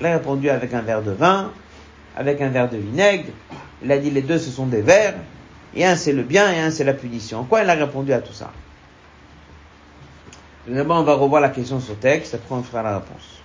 [0.00, 1.52] Il a répondu avec un verre de vin,
[2.16, 3.26] avec un verre de vinaigre.
[3.82, 5.14] Il a dit les deux ce sont des verres.
[5.74, 7.40] Et un c'est le bien et un c'est la punition.
[7.40, 8.50] En quoi il a répondu à tout ça?
[10.66, 13.40] D'abord, on va revoir la question sur texte, après on fera la réponse.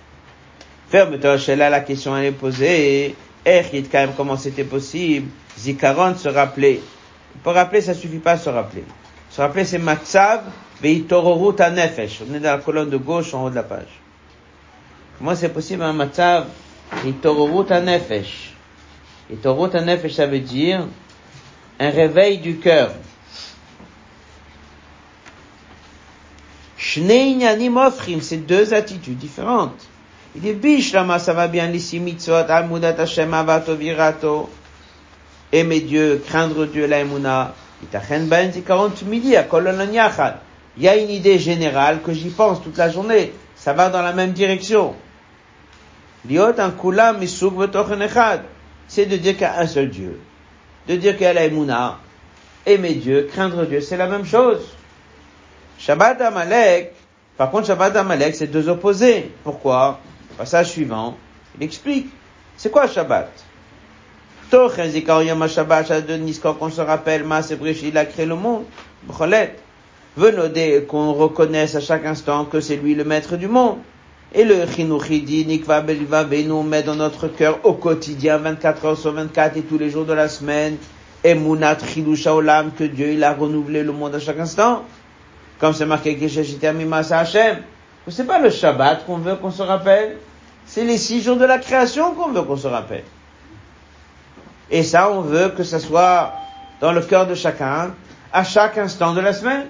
[0.88, 3.14] Ferme là, la question elle est posée.
[3.44, 5.28] Erchit, quand même, comment c'était possible?
[5.58, 6.82] Zikaron se rappeler.
[7.42, 8.84] Pour rappeler, ça suffit pas à se rappeler.
[9.34, 10.44] Se rappeler, c'est Matzav
[10.80, 12.20] Veitororut Nefesh.
[12.22, 14.00] On est dans la colonne de gauche en haut de la page.
[15.18, 16.46] Comment c'est possible un Matzav
[17.02, 18.54] Veitororut Nefesh
[19.28, 20.86] Veitororut Nefesh, ça veut dire
[21.80, 22.92] un réveil du cœur.
[26.78, 29.88] c'est deux attitudes différentes.
[30.36, 34.48] Il dit, Bishlama, ça va bien, l'ici mitzvot, almudat Hashem, avato virato,
[35.50, 37.02] aimer Dieu, craindre Dieu, la
[40.76, 43.32] Il y a une idée générale que j'y pense toute la journée.
[43.54, 44.94] Ça va dans la même direction.
[46.26, 46.34] C'est
[49.06, 50.20] de dire qu'il y a un seul Dieu.
[50.88, 51.98] De dire qu'il y a la emuna,
[52.66, 54.60] aimer Dieu, craindre Dieu, c'est la même chose.
[55.78, 56.92] Shabbat Amalek,
[57.36, 59.32] par contre Shabbat Amalek, c'est deux opposés.
[59.42, 60.00] Pourquoi?
[60.36, 61.16] Passage suivant,
[61.58, 62.08] il explique.
[62.56, 63.30] C'est quoi Shabbat,
[64.50, 64.68] qu'on
[66.70, 68.64] se rappelle, Ma il a créé le monde.
[70.16, 73.78] Venodé, qu'on reconnaisse à chaque instant que c'est lui le maître du monde.
[74.32, 79.12] Et le Chinuchidi, Nikva Beliva nous met dans notre cœur au quotidien, 24 heures sur
[79.12, 80.76] 24 et tous les jours de la semaine,
[81.24, 84.84] et Munat Chidusha Olam, que Dieu il a renouvelé le monde à chaque instant.
[85.58, 86.16] Comme c'est marqué
[86.74, 87.58] Mimasa Hashem.
[88.08, 90.18] C'est pas le Shabbat qu'on veut qu'on se rappelle.
[90.66, 93.04] C'est les six jours de la création qu'on veut qu'on se rappelle.
[94.74, 96.34] Et ça, on veut que ça soit
[96.80, 97.94] dans le cœur de chacun,
[98.32, 99.68] à chaque instant de la semaine.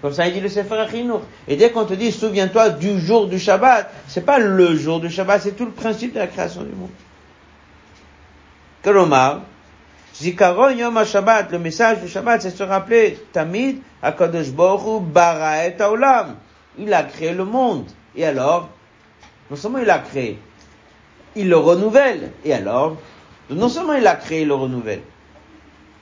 [0.00, 1.20] Comme ça, il dit le Sefer Achinour.
[1.46, 5.10] Et dès qu'on te dit, souviens-toi du jour du Shabbat, c'est pas le jour du
[5.10, 6.88] Shabbat, c'est tout le principe de la création du monde.
[8.82, 9.42] Kalomar,
[10.14, 15.76] Zikaron Yom HaShabbat, le message du Shabbat, c'est se rappeler, Tamid, HaKadosh Baruch bara et.
[16.78, 17.90] Il a créé le monde.
[18.16, 18.70] Et alors,
[19.50, 20.38] non seulement il a créé,
[21.36, 22.32] il le renouvelle.
[22.42, 22.96] Et alors,
[23.50, 25.02] non seulement il a créé, le renouvelle.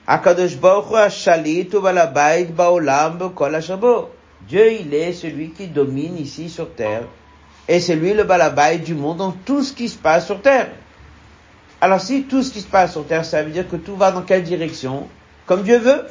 [0.06, 3.58] HaKadosh Baruch HaShalit Uvalabait Baolam Kol
[4.48, 7.04] Dieu, il est celui qui domine ici sur terre.
[7.68, 10.70] Et c'est lui le balabait du monde dans tout ce qui se passe sur terre.
[11.80, 14.10] Alors si tout ce qui se passe sur terre, ça veut dire que tout va
[14.10, 15.08] dans quelle direction?
[15.46, 16.06] Comme Dieu veut.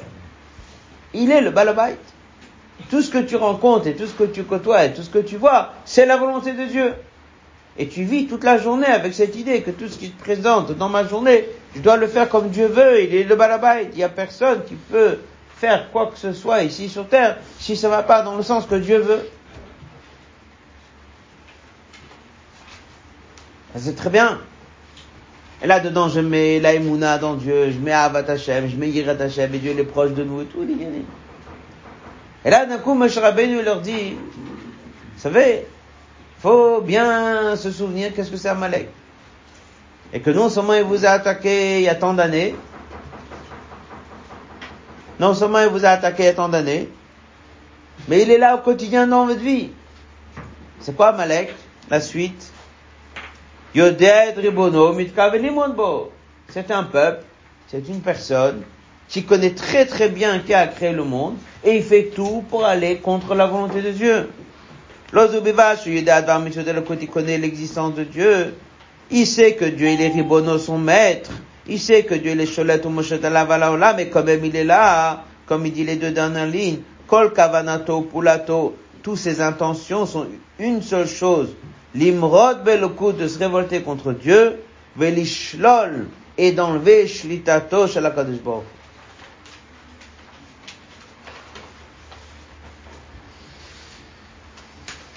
[1.14, 1.98] Il est le balabait.
[2.90, 5.20] Tout ce que tu rencontres et tout ce que tu côtoies et tout ce que
[5.20, 6.94] tu vois, c'est la volonté de Dieu.
[7.78, 10.72] Et tu vis toute la journée avec cette idée que tout ce qui se présente
[10.78, 13.89] dans ma journée, je dois le faire comme Dieu veut, il est le balabait.
[13.91, 15.19] Il n'y a personne qui peut
[15.57, 18.43] faire quoi que ce soit ici sur terre si ça ne va pas dans le
[18.43, 19.30] sens que Dieu veut.
[23.78, 24.39] C'est très bien.
[25.63, 29.53] Et là-dedans, je mets l'aïmouna dans Dieu, je mets Avat Hashem, je mets Yirat Hashem,
[29.53, 30.65] et Dieu est proche de nous et tout.
[32.43, 35.67] Et là, d'un coup, Moshe Rabbeinu leur dit, vous savez,
[36.42, 38.89] faut bien se souvenir qu'est-ce que c'est Amalek.
[40.14, 42.56] Et que non seulement il vous a attaqué il y a tant d'années,
[45.20, 46.89] non seulement il vous a attaqué il y a tant d'années,
[48.08, 49.70] mais il est là au quotidien dans votre vie.
[50.80, 51.54] C'est quoi Amalek?
[51.89, 52.52] La suite.
[53.74, 53.82] C'est
[56.72, 57.24] un peuple,
[57.68, 58.64] c'est une personne
[59.08, 62.66] qui connaît très très bien qui a créé le monde et il fait tout pour
[62.66, 64.30] aller contre la volonté de Dieu.
[65.14, 68.55] Il connaît l'existence de Dieu.
[69.09, 71.32] Il sait que Dieu il est Ribono, son maître.
[71.68, 75.66] Il sait que Dieu il est Sholet ou mais quand même il est là, comme
[75.66, 76.80] il dit les deux dernières lignes.
[77.07, 80.28] Kol Kavanato Pulato, toutes ses intentions sont
[80.59, 81.49] une seule chose.
[81.93, 84.62] L'imrod belokut de se révolter contre Dieu,
[84.95, 86.07] velishlol
[86.38, 88.39] et d'enlever shlitato shalakadosh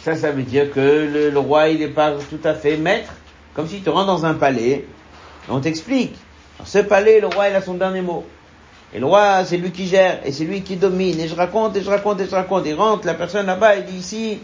[0.05, 3.11] Ça, ça veut dire que le, roi, il n'est pas tout à fait maître,
[3.55, 4.85] comme si tu rentres dans un palais,
[5.49, 6.15] on t'explique.
[6.59, 8.23] Dans ce palais, le roi, il a son dernier mot.
[8.93, 11.75] Et le roi, c'est lui qui gère, et c'est lui qui domine, et je raconte,
[11.79, 12.65] et je raconte, et je raconte.
[12.67, 14.41] Il rentre, la personne là-bas, il dit ici,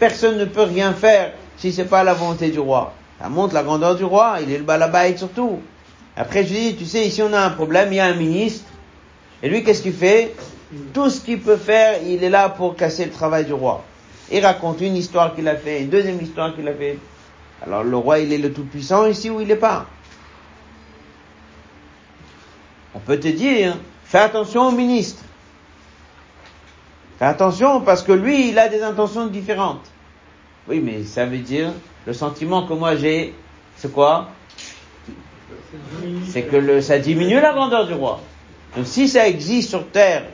[0.00, 2.94] personne ne peut rien faire si c'est pas la volonté du roi.
[3.20, 5.60] Ça montre la grandeur du roi, il est le balabait surtout.
[6.16, 8.64] Après, je dis, tu sais, ici on a un problème, il y a un ministre,
[9.42, 10.34] et lui, qu'est-ce qu'il fait?
[10.94, 13.84] Tout ce qu'il peut faire, il est là pour casser le travail du roi.
[14.30, 16.98] Il raconte une histoire qu'il a fait, une deuxième histoire qu'il a fait.
[17.62, 19.86] Alors le roi, il est le tout-puissant ici où il n'est pas?
[22.94, 25.22] On peut te dire, fais attention au ministre.
[27.18, 29.84] Fais attention parce que lui, il a des intentions différentes.
[30.68, 31.72] Oui, mais ça veut dire,
[32.06, 33.34] le sentiment que moi j'ai,
[33.76, 34.28] c'est quoi?
[36.28, 38.20] C'est que le, ça diminue la grandeur du roi.
[38.76, 40.24] Donc si ça existe sur terre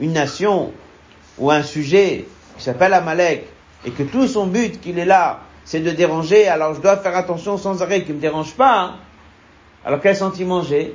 [0.00, 0.72] une nation
[1.38, 2.26] ou un sujet
[2.58, 3.46] qui s'appelle Amalek
[3.86, 7.16] et que tout son but qu'il est là, c'est de déranger, alors je dois faire
[7.16, 8.80] attention sans arrêt qu'il me dérange pas.
[8.80, 8.96] Hein.
[9.84, 10.94] Alors quel sentiment j'ai?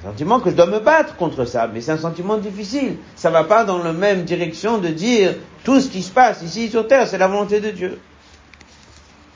[0.00, 2.96] Un sentiment que je dois me battre contre ça, mais c'est un sentiment difficile.
[3.16, 6.70] Ça va pas dans la même direction de dire tout ce qui se passe ici
[6.70, 8.00] sur terre, c'est la volonté de Dieu.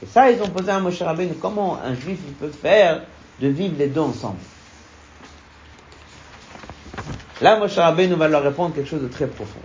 [0.02, 3.02] Et ça, ils ont posé à Moshe Rabbeinu, comment un juif il peut faire
[3.40, 4.38] de vivre les deux ensemble?
[7.40, 9.60] Là, Moshe Rabbeinu va leur répondre quelque chose de très profond.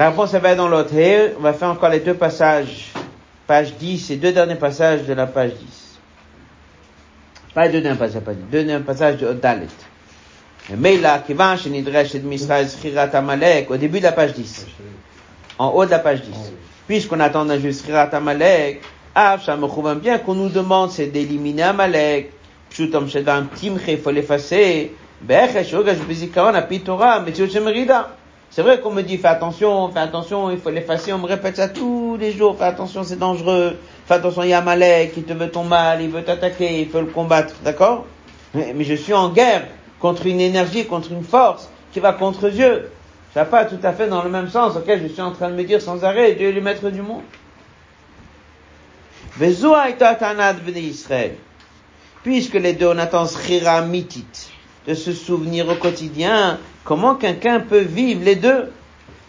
[0.00, 0.94] La réponse va dans l'autre.
[1.38, 2.86] On va faire encore les deux passages,
[3.46, 5.98] page 10 et deux derniers passages de la page 10.
[7.52, 9.66] Pas les deux derniers passages, pas deux derniers passages de Dalet.
[10.70, 10.74] Et
[13.68, 14.66] au début de la page 10.
[15.58, 16.30] En haut de la page 10.
[16.86, 18.80] Puisqu'on attend d'un juge Schirat Amalek,
[20.00, 22.32] bien qu'on nous demande, c'est d'éliminer Amalek.
[22.70, 24.94] Pshutom Shedam Timche, il faut l'effacer.
[25.20, 28.16] Bechesh, Ogash, Bezikaron, Apitora, Metziot Shemerida.
[28.50, 31.56] C'est vrai qu'on me dit fais attention, fais attention, il faut l'effacer, on me répète
[31.56, 35.22] ça tous les jours, fais attention, c'est dangereux, fais attention, il y a Malek, il
[35.22, 38.06] te veut ton mal, il veut t'attaquer, il faut le combattre, d'accord?
[38.54, 39.68] Mais, je suis en guerre
[40.00, 42.90] contre une énergie, contre une force qui va contre Dieu.
[43.32, 45.50] Ça va pas tout à fait dans le même sens auquel je suis en train
[45.50, 47.22] de me dire sans arrêt, Dieu est le maître du monde.
[50.80, 51.36] Israël.
[52.24, 53.26] Puisque les deux, on attend
[53.86, 54.50] mitit,
[54.88, 58.72] de se souvenir au quotidien Comment quelqu'un peut vivre les deux?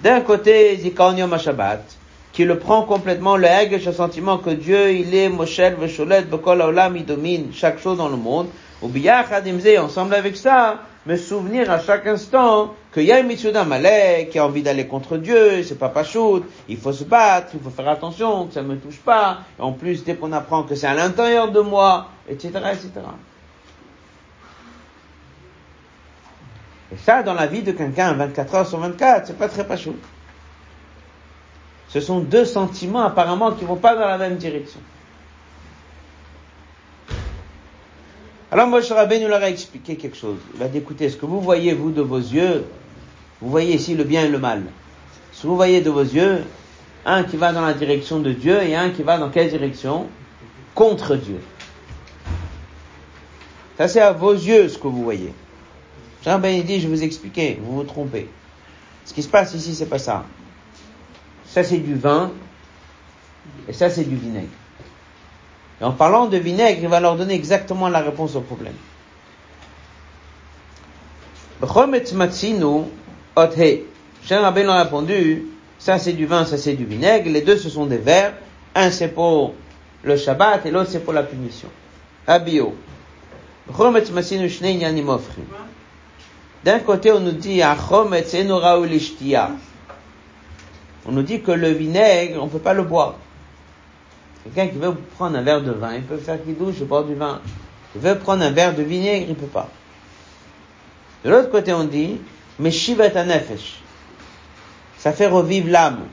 [0.02, 1.84] D'un côté, Zikanium Shabbat,
[2.32, 6.62] qui le prend complètement, le Hegesh, le sentiment que Dieu, il est Moshel, Vesholet, Bekol
[6.62, 8.48] Olam, il domine chaque chose dans le monde.
[8.82, 13.52] Ou Biyachadimze, ensemble avec ça, me souvenir à chaque instant qu'il y a une mission
[13.66, 17.60] Malek qui a envie d'aller contre Dieu, c'est pas pachout, il faut se battre, il
[17.60, 19.40] faut faire attention, que ça me touche pas.
[19.60, 22.90] en plus, dès qu'on apprend que c'est à l'intérieur de moi, etc., etc.
[26.94, 29.96] Et ça, dans la vie de quelqu'un, 24 heures sur 24, c'est pas très pachou.
[31.88, 34.80] Ce sont deux sentiments apparemment qui vont pas dans la même direction.
[38.52, 40.38] Alors Moshe Rabbeinu nous leur a expliqué quelque chose.
[40.56, 42.66] Il a dit, écoutez, ce que vous voyez, vous, de vos yeux,
[43.40, 44.64] vous voyez ici le bien et le mal.
[45.32, 46.44] Ce que vous voyez de vos yeux,
[47.06, 50.08] un qui va dans la direction de Dieu et un qui va dans quelle direction?
[50.76, 51.40] Contre Dieu.
[53.78, 55.34] Ça c'est à vos yeux ce que vous voyez.
[56.24, 58.30] Jean Ben dit, je vous expliquer, vous vous trompez.
[59.06, 60.26] Ce qui se passe ici, c'est pas ça.
[61.46, 62.32] Ça, c'est du vin,
[63.68, 64.48] et ça, c'est du vinaigre.
[65.80, 68.76] Et en parlant de vinaigre, il va leur donner exactement la réponse au problème.
[74.24, 75.46] Jean Rabbein a répondu,
[75.80, 78.34] ça c'est du vin, ça c'est du vinaigre, les deux ce sont des verres,
[78.76, 79.54] un c'est pour
[80.04, 81.70] le Shabbat et l'autre c'est pour la punition.
[82.28, 82.76] Abio.
[86.64, 87.62] D'un côté, on nous dit,
[91.06, 93.16] on nous dit que le vinaigre, on ne peut pas le boire.
[94.44, 97.16] Quelqu'un qui veut prendre un verre de vin, il peut faire qu'il douche, bois du
[97.16, 97.42] vin.
[97.96, 99.70] Il veut prendre un verre de vinaigre, il ne peut pas.
[101.24, 102.20] De l'autre côté, on dit,
[102.60, 103.82] nefesh.
[104.98, 106.06] Ça fait revivre l'âme.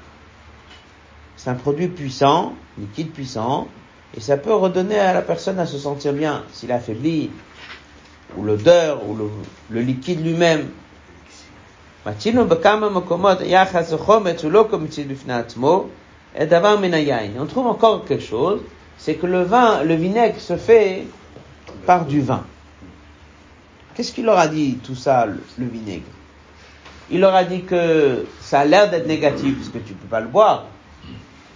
[1.37, 3.69] C'est un produit puissant, liquide puissant,
[4.17, 6.45] et ça peut redonner à la personne à se sentir bien.
[6.53, 7.31] S'il affaiblit,
[8.37, 9.25] ou l'odeur, ou le,
[9.71, 10.69] le liquide lui-même.
[12.07, 12.13] On
[17.47, 18.61] trouve encore quelque chose,
[18.97, 21.05] c'est que le vin, le vinaigre se fait
[21.87, 22.45] par du vin.
[23.95, 26.05] Qu'est-ce qu'il leur a dit tout ça, le, vinaigre?
[27.11, 30.21] Il leur a dit que ça a l'air d'être négatif parce que tu peux pas
[30.21, 30.67] le boire.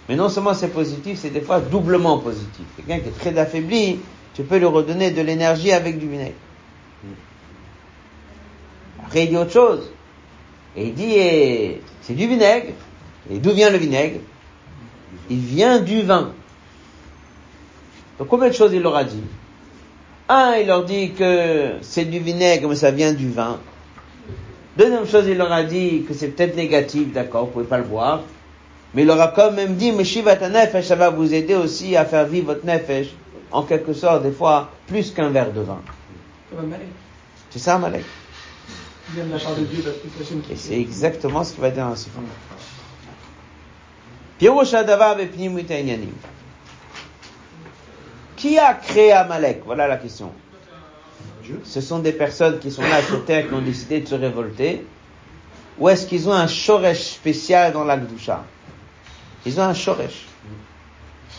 [0.09, 2.65] Mais non seulement c'est positif, c'est des fois doublement positif.
[2.75, 3.99] Quelqu'un qui est très affaibli,
[4.33, 6.35] tu peux lui redonner de l'énergie avec du vinaigre.
[9.13, 9.91] Après, il dit autre chose.
[10.75, 12.73] Et il dit, eh, c'est du vinaigre.
[13.29, 14.21] Et d'où vient le vinaigre?
[15.29, 16.31] Il vient du vin.
[18.17, 19.21] Donc combien de choses il leur a dit?
[20.27, 23.59] Un, il leur dit que c'est du vinaigre, mais ça vient du vin.
[24.75, 27.83] Deuxième chose, il leur a dit que c'est peut-être négatif, d'accord, vous pouvez pas le
[27.83, 28.21] boire.
[28.95, 31.95] Mais il leur a quand même dit, mais Shiva nefesh, ça va vous aider aussi
[31.95, 33.09] à faire vivre votre nefesh,
[33.51, 35.81] en quelque sorte, des fois, plus qu'un verre de vin.
[37.51, 38.05] C'est ça, Malek.
[40.49, 42.07] Et c'est exactement ce qu'il va dire dans ce
[48.35, 49.61] Qui a créé Amalek?
[49.65, 50.31] Voilà la question.
[51.63, 54.85] Ce sont des personnes qui sont là sur terre qui ont décidé de se révolter.
[55.77, 58.43] Ou est-ce qu'ils ont un shoresh spécial dans l'Akdusha
[59.45, 60.27] Ils ont un shoresh.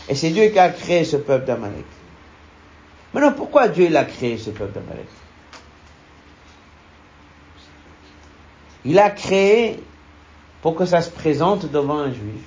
[0.07, 1.85] Et c'est Dieu qui a créé ce peuple d'Amalek.
[3.13, 5.07] Maintenant, pourquoi Dieu il a créé ce peuple d'Amalek?
[8.85, 9.83] Il a créé
[10.61, 12.41] pour que ça se présente devant un juif.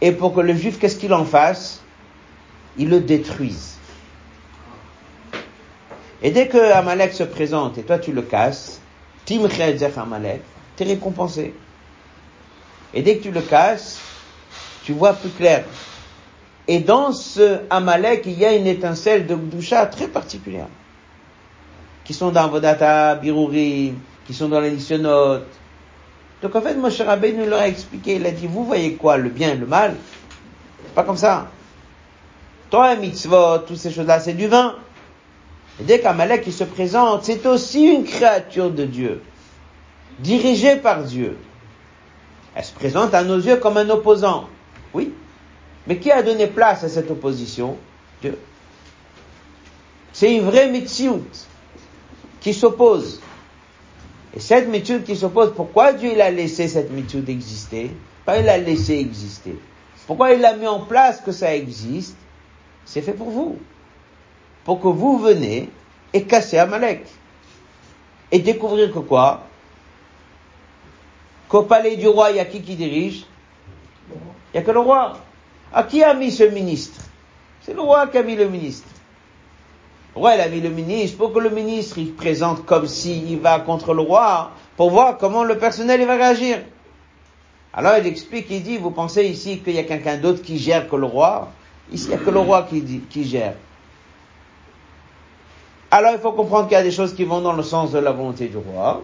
[0.00, 1.82] Et pour que le juif, qu'est-ce qu'il en fasse?
[2.78, 3.76] Il le détruise.
[6.22, 8.80] Et dès que Amalek se présente et toi tu le casses,
[9.24, 9.42] Tim
[9.96, 10.42] Amalek,
[10.76, 11.54] t'es récompensé.
[12.92, 14.00] Et dès que tu le casses,
[14.84, 15.64] tu vois plus clair.
[16.68, 20.68] Et dans ce Amalek, il y a une étincelle de Gdusha très particulière.
[22.04, 23.94] Qui sont dans Vodata, Biruri,
[24.30, 25.40] qui sont dans les Nisyonot.
[26.40, 29.28] Donc en fait, Moshe Rabbeinu leur a expliqué, il a dit, vous voyez quoi, le
[29.28, 29.96] bien et le mal?
[30.84, 31.48] C'est pas comme ça.
[32.70, 34.76] Toi, mitzvot, toutes ces choses-là, c'est du vin.
[35.80, 39.20] Et dès qu'Amalek qui se présente, c'est aussi une créature de Dieu,
[40.20, 41.36] dirigée par Dieu.
[42.54, 44.48] Elle se présente à nos yeux comme un opposant.
[44.94, 45.12] Oui.
[45.88, 47.76] Mais qui a donné place à cette opposition?
[48.22, 48.38] Dieu.
[50.12, 51.24] C'est une vraie mitzvot
[52.40, 53.20] qui s'oppose.
[54.34, 57.90] Et cette mitzvot qui s'oppose, pourquoi Dieu il a laissé cette mitzvot exister
[58.24, 59.56] Pas il a laissé exister.
[60.06, 62.16] Pourquoi il a mis en place que ça existe?
[62.84, 63.58] C'est fait pour vous
[64.64, 65.68] pour que vous venez
[66.12, 67.06] et casser Amalek.
[68.32, 69.42] Et découvrir que quoi?
[71.48, 73.26] Qu'au palais du roi, il y a qui qui dirige?
[74.12, 74.16] Il
[74.54, 75.18] n'y a que le roi.
[75.72, 77.00] À qui a mis ce ministre?
[77.62, 78.88] C'est le roi qui a mis le ministre.
[80.14, 83.60] Roi, il a mis le ministre pour que le ministre, il présente comme s'il va
[83.60, 86.58] contre le roi, pour voir comment le personnel, il va réagir.
[87.72, 90.88] Alors il explique, il dit, vous pensez ici qu'il y a quelqu'un d'autre qui gère
[90.88, 91.48] que le roi?
[91.92, 93.54] Ici, il n'y a que le roi qui, qui gère.
[95.92, 97.98] Alors il faut comprendre qu'il y a des choses qui vont dans le sens de
[97.98, 99.02] la volonté du roi.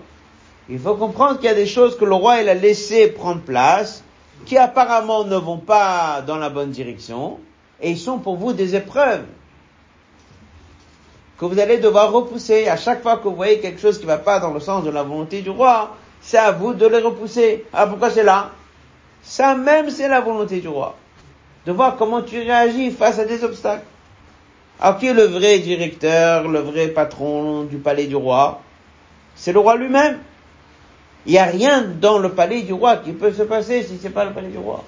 [0.69, 3.41] Il faut comprendre qu'il y a des choses que le roi il a laissé prendre
[3.41, 4.03] place,
[4.45, 7.39] qui apparemment ne vont pas dans la bonne direction,
[7.81, 9.25] et ils sont pour vous des épreuves
[11.39, 12.69] que vous allez devoir repousser.
[12.69, 14.85] À chaque fois que vous voyez quelque chose qui ne va pas dans le sens
[14.85, 17.65] de la volonté du roi, c'est à vous de les repousser.
[17.73, 18.51] Ah, pourquoi c'est là?
[19.23, 20.97] Ça même, c'est la volonté du roi.
[21.67, 23.85] De voir comment tu réagis face à des obstacles.
[24.81, 28.61] Alors qui est le vrai directeur, le vrai patron du palais du roi?
[29.35, 30.19] C'est le roi lui-même.
[31.27, 34.05] Il n'y a rien dans le palais du roi qui peut se passer si ce
[34.05, 34.85] n'est pas le palais du roi.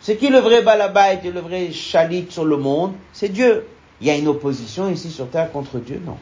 [0.00, 3.66] C'est qui le vrai balabait et le vrai chalit sur le monde C'est Dieu.
[4.00, 6.16] Il y a une opposition ici sur terre contre Dieu Non.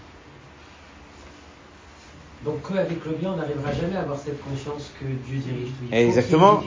[2.44, 5.94] Donc avec le bien, on n'arrivera jamais à avoir cette conscience que Dieu dirige tout.
[5.94, 6.60] Exactement.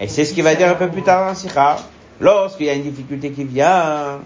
[0.00, 1.76] et c'est ce qu'il va dire un peu plus tard dans Sikha.
[2.20, 4.20] Lorsqu'il y a une difficulté qui vient,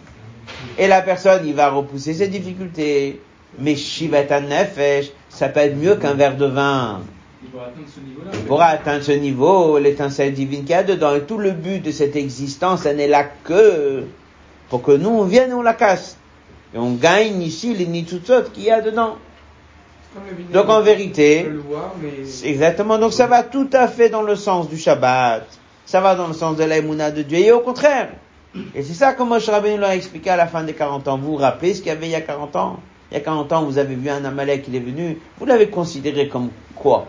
[0.79, 3.21] et la personne, il va repousser ses difficultés.
[3.59, 7.01] Mais Shivatan Nefesh, ça peut être mieux qu'un verre de vin.
[7.43, 8.31] Il pourra atteindre ce niveau-là.
[8.35, 11.15] Il pourra atteindre ce niveau, l'étincelle divine qu'il y a dedans.
[11.15, 14.05] Et tout le but de cette existence, elle n'est là que
[14.69, 16.17] pour que nous, on vienne et on la casse.
[16.75, 19.17] Et on gagne ici les nitsutsot qu'il y a dedans.
[20.53, 21.47] Donc en vérité,
[22.45, 22.99] exactement.
[22.99, 25.47] Donc ça va tout à fait dans le sens du Shabbat.
[25.85, 27.39] Ça va dans le sens de l'aïmouna de Dieu.
[27.39, 28.11] Et au contraire,
[28.75, 31.19] et c'est ça que Moshe Rabbeinu l'a expliqué à la fin des 40 ans.
[31.19, 32.81] Vous vous rappelez ce qu'il y avait il y a 40 ans?
[33.11, 35.19] Il y a 40 ans, vous avez vu un Amalek qui est venu.
[35.39, 37.07] Vous l'avez considéré comme quoi?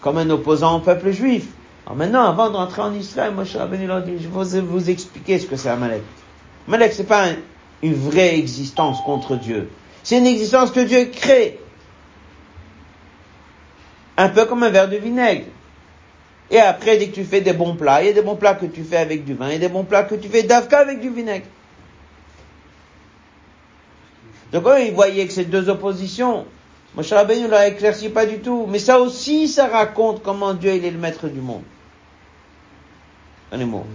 [0.00, 1.46] Comme un opposant au peuple juif.
[1.86, 5.38] Alors maintenant, avant de rentrer en Israël, Moshe Rabbeinu l'a dit, je vais vous expliquer
[5.38, 6.02] ce que c'est Amalek.
[6.68, 7.28] Amalek, c'est pas
[7.82, 9.70] une vraie existence contre Dieu.
[10.02, 11.58] C'est une existence que Dieu crée.
[14.16, 15.46] Un peu comme un verre de vinaigre.
[16.50, 18.54] Et après, dès que tu fais des bons plats, il y a des bons plats
[18.54, 21.00] que tu fais avec du vin, et des bons plats que tu fais d'avka avec
[21.00, 21.46] du vinaigre.
[24.52, 26.44] Donc eux, ils voyaient que ces deux oppositions.
[26.94, 28.66] Moshe Rabbeinu ne l'a éclairci pas du tout.
[28.68, 31.62] Mais ça aussi, ça raconte comment Dieu il est le maître du monde.
[33.50, 33.86] Un mot.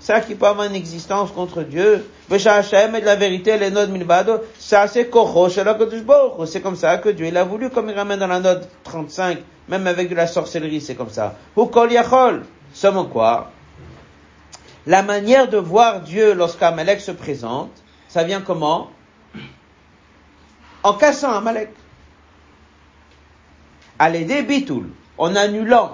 [0.00, 2.06] Ça qui peut avoir une existence contre Dieu.
[2.28, 3.58] la vérité,
[4.58, 5.08] Ça, c'est
[6.46, 9.38] C'est comme ça que Dieu, il a voulu, comme il ramène dans la note 35,
[9.68, 11.36] même avec de la sorcellerie, c'est comme ça.
[11.56, 11.88] Ou kol
[13.10, 13.50] quoi?
[14.86, 17.70] La manière de voir Dieu lorsqu'Amalek se présente,
[18.08, 18.90] ça vient comment?
[20.82, 21.70] En cassant Amalek.
[24.02, 25.92] À l'aider Bitoul, en annulant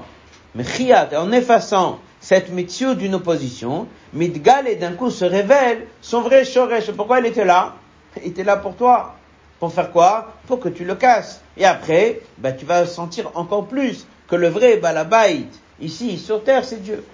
[0.56, 6.90] en effaçant cette mitzvah d'une opposition, Midgal et d'un coup se révèle son vrai Shoresh.
[6.92, 7.74] Pourquoi il était là?
[8.16, 9.14] Il était là pour toi.
[9.60, 10.32] Pour faire quoi?
[10.46, 11.42] Pour que tu le casses.
[11.58, 15.44] Et après, bah, tu vas sentir encore plus que le vrai Balabait,
[15.78, 17.04] ici, sur terre, c'est Dieu.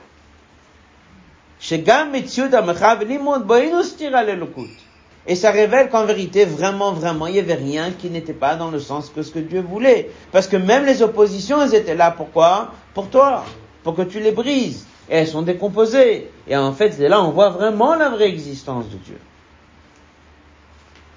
[5.26, 8.70] Et ça révèle qu'en vérité, vraiment, vraiment, il n'y avait rien qui n'était pas dans
[8.70, 10.10] le sens que ce que Dieu voulait.
[10.32, 12.10] Parce que même les oppositions, elles étaient là.
[12.10, 12.72] Pourquoi?
[12.92, 13.44] Pour toi.
[13.82, 14.86] Pour que tu les brises.
[15.08, 16.30] Et elles sont décomposées.
[16.46, 19.18] Et en fait, c'est là on voit vraiment la vraie existence de Dieu.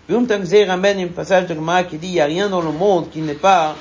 [0.10, 2.72] Yum Tangzei ramène un passage de Gemara qui dit il n'y a rien dans le
[2.72, 3.76] monde qui n'est pas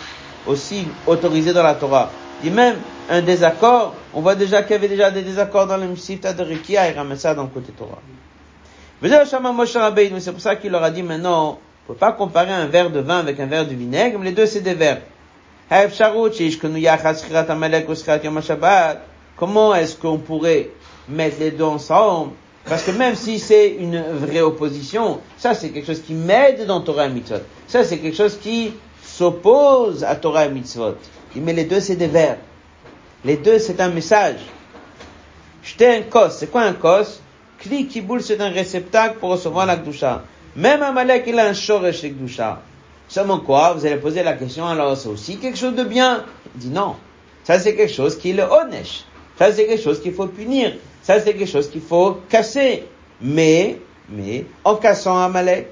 [0.47, 2.11] aussi autorisé dans la Torah.
[2.43, 2.77] Il dit même
[3.09, 6.43] un désaccord, on voit déjà qu'il y avait déjà des désaccords dans le Msifta de
[6.43, 8.01] Rikia, il ramène ça dans le côté Torah.
[9.03, 12.91] C'est pour ça qu'il leur a dit maintenant, on ne peut pas comparer un verre
[12.91, 15.03] de vin avec un verre de vinaigre, mais les deux c'est des verres.
[19.37, 20.71] Comment est-ce qu'on pourrait
[21.09, 22.33] mettre les deux ensemble?
[22.65, 26.81] Parce que même si c'est une vraie opposition, ça c'est quelque chose qui m'aide dans
[26.81, 27.43] Torah et Mitzvot.
[27.69, 28.73] Ça c'est quelque chose qui
[29.05, 30.95] s'oppose à Torah et Mitzvot.
[31.37, 32.39] Met les deux c'est des vers.
[33.25, 34.41] Les deux c'est un message.
[35.63, 36.31] J'étais un kos.
[36.31, 37.21] C'est quoi un kos?
[37.61, 40.23] Kli kiboul c'est un réceptacle pour recevoir la kdusha.
[40.57, 42.61] Même un malek il a un shoresh kdusha.
[43.09, 43.73] Seulement quoi?
[43.75, 46.25] Vous allez poser la question, alors c'est aussi quelque chose de bien?
[46.55, 46.97] Il dit non.
[47.45, 49.05] Ça c'est quelque chose qui est le onesh.
[49.39, 50.73] Ça, c'est quelque chose qu'il faut punir.
[51.03, 52.85] Ça, c'est quelque chose qu'il faut casser.
[53.21, 53.79] Mais,
[54.09, 55.69] mais, en cassant Amalek,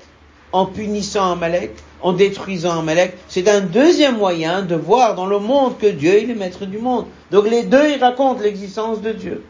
[0.52, 1.72] en punissant Amalek,
[2.02, 6.26] en détruisant Amalek, c'est un deuxième moyen de voir dans le monde que Dieu est
[6.26, 7.06] le maître du monde.
[7.30, 9.44] Donc les deux, ils racontent l'existence de Dieu.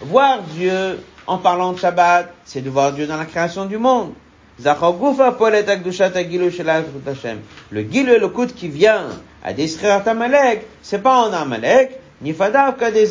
[0.00, 4.12] Voir Dieu en parlant de Shabbat, c'est de voir Dieu dans la création du monde.
[7.70, 9.06] Le gil et le coup qui vient
[9.42, 13.10] à détruire Amalek, c'est pas en Amalek, ni fadav des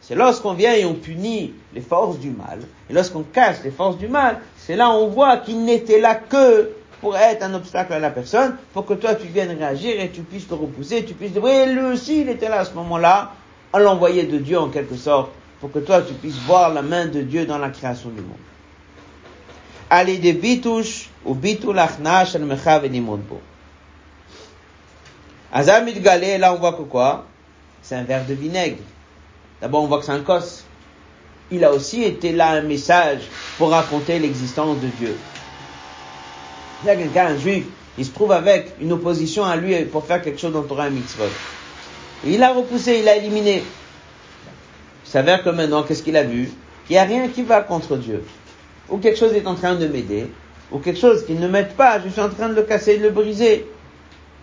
[0.00, 3.98] C'est lorsqu'on vient et on punit les forces du mal, et lorsqu'on casse les forces
[3.98, 6.70] du mal, c'est là on voit qu'il n'était là que
[7.00, 10.22] pour être un obstacle à la personne, pour que toi tu viennes réagir et tu
[10.22, 13.32] puisses te repousser, tu puisses dire, oui, lui aussi il était là à ce moment-là,
[13.72, 15.30] à l'envoyer de Dieu en quelque sorte,
[15.60, 18.36] pour que toi tu puisses voir la main de Dieu dans la création du monde.
[19.90, 23.02] Allez de bitouche ou bitul achna shel mechav et.
[25.50, 27.24] Azamid galé, là on voit que quoi?
[27.80, 28.82] C'est un verre de vinaigre.
[29.62, 30.64] D'abord on voit que c'est un cos.
[31.50, 33.20] Il a aussi été là un message
[33.56, 35.18] pour raconter l'existence de Dieu.
[36.82, 37.64] Il y a quelqu'un, un juif,
[37.96, 41.24] il se trouve avec une opposition à lui pour faire quelque chose dans Torah Mitzvot.
[42.26, 43.62] Et il a repoussé, il a éliminé.
[45.04, 46.50] Il s'avère que maintenant, qu'est-ce qu'il a vu?
[46.86, 48.22] Qu'il n'y a rien qui va contre Dieu
[48.88, 50.30] ou quelque chose est en train de m'aider,
[50.70, 53.02] ou quelque chose qui ne m'aide pas, je suis en train de le casser, de
[53.04, 53.66] le briser.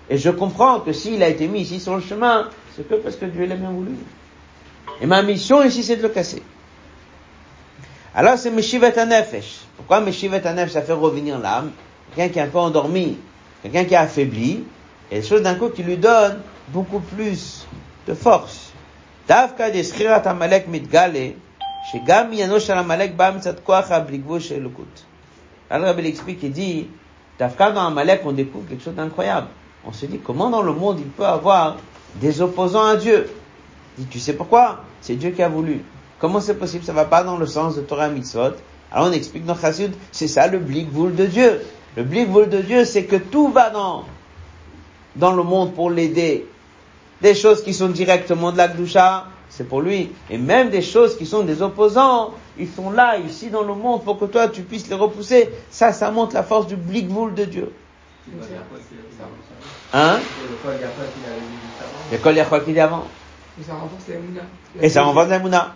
[0.09, 3.15] Et je comprends que s'il a été mis ici sur le chemin, c'est que parce
[3.15, 3.91] que Dieu l'a bien voulu.
[5.01, 6.43] Et ma mission ici, c'est de le casser.
[8.13, 9.61] Alors c'est Meshivet Anefesh.
[9.75, 11.71] Pourquoi Meshivet Anefesh, ça fait revenir l'âme?
[12.15, 13.17] quelqu'un qui est un peu endormi,
[13.61, 14.63] quelqu'un qui est affaibli,
[15.11, 16.39] et chose d'un coup, qui lui donnes
[16.69, 17.67] beaucoup plus
[18.07, 18.71] de force.
[19.27, 19.65] Davka
[20.25, 21.33] Amalek mitgale,
[22.31, 23.39] yanosh Amalek bam.
[25.69, 26.87] Alors Rabbi l'explique, il dit,
[27.39, 29.47] Davka dans Amalek, on découvre quelque chose d'incroyable.
[29.85, 31.77] On se dit, comment dans le monde il peut avoir
[32.15, 33.29] des opposants à Dieu?
[33.97, 34.81] Il dit, tu sais pourquoi?
[35.01, 35.83] C'est Dieu qui a voulu.
[36.19, 36.83] Comment c'est possible?
[36.83, 38.53] Ça va pas dans le sens de Torah Mitzvot.
[38.91, 41.61] Alors on explique dans Chassid, c'est ça le bligvoul de Dieu.
[41.95, 44.05] Le blikvoul de Dieu, c'est que tout va dans,
[45.15, 46.45] dans le monde pour l'aider.
[47.21, 50.11] Des choses qui sont directement de la Gdusha, c'est pour lui.
[50.29, 54.03] Et même des choses qui sont des opposants, ils sont là, ici dans le monde,
[54.03, 55.49] pour que toi tu puisses les repousser.
[55.69, 57.71] Ça, ça montre la force du blikvoul de Dieu.
[59.93, 60.19] Hein?
[62.11, 63.05] L'école Yahweh qu'il avant.
[63.59, 64.41] Et ça renforce la Mouna.
[64.81, 65.75] Et ça renforce la Mouna.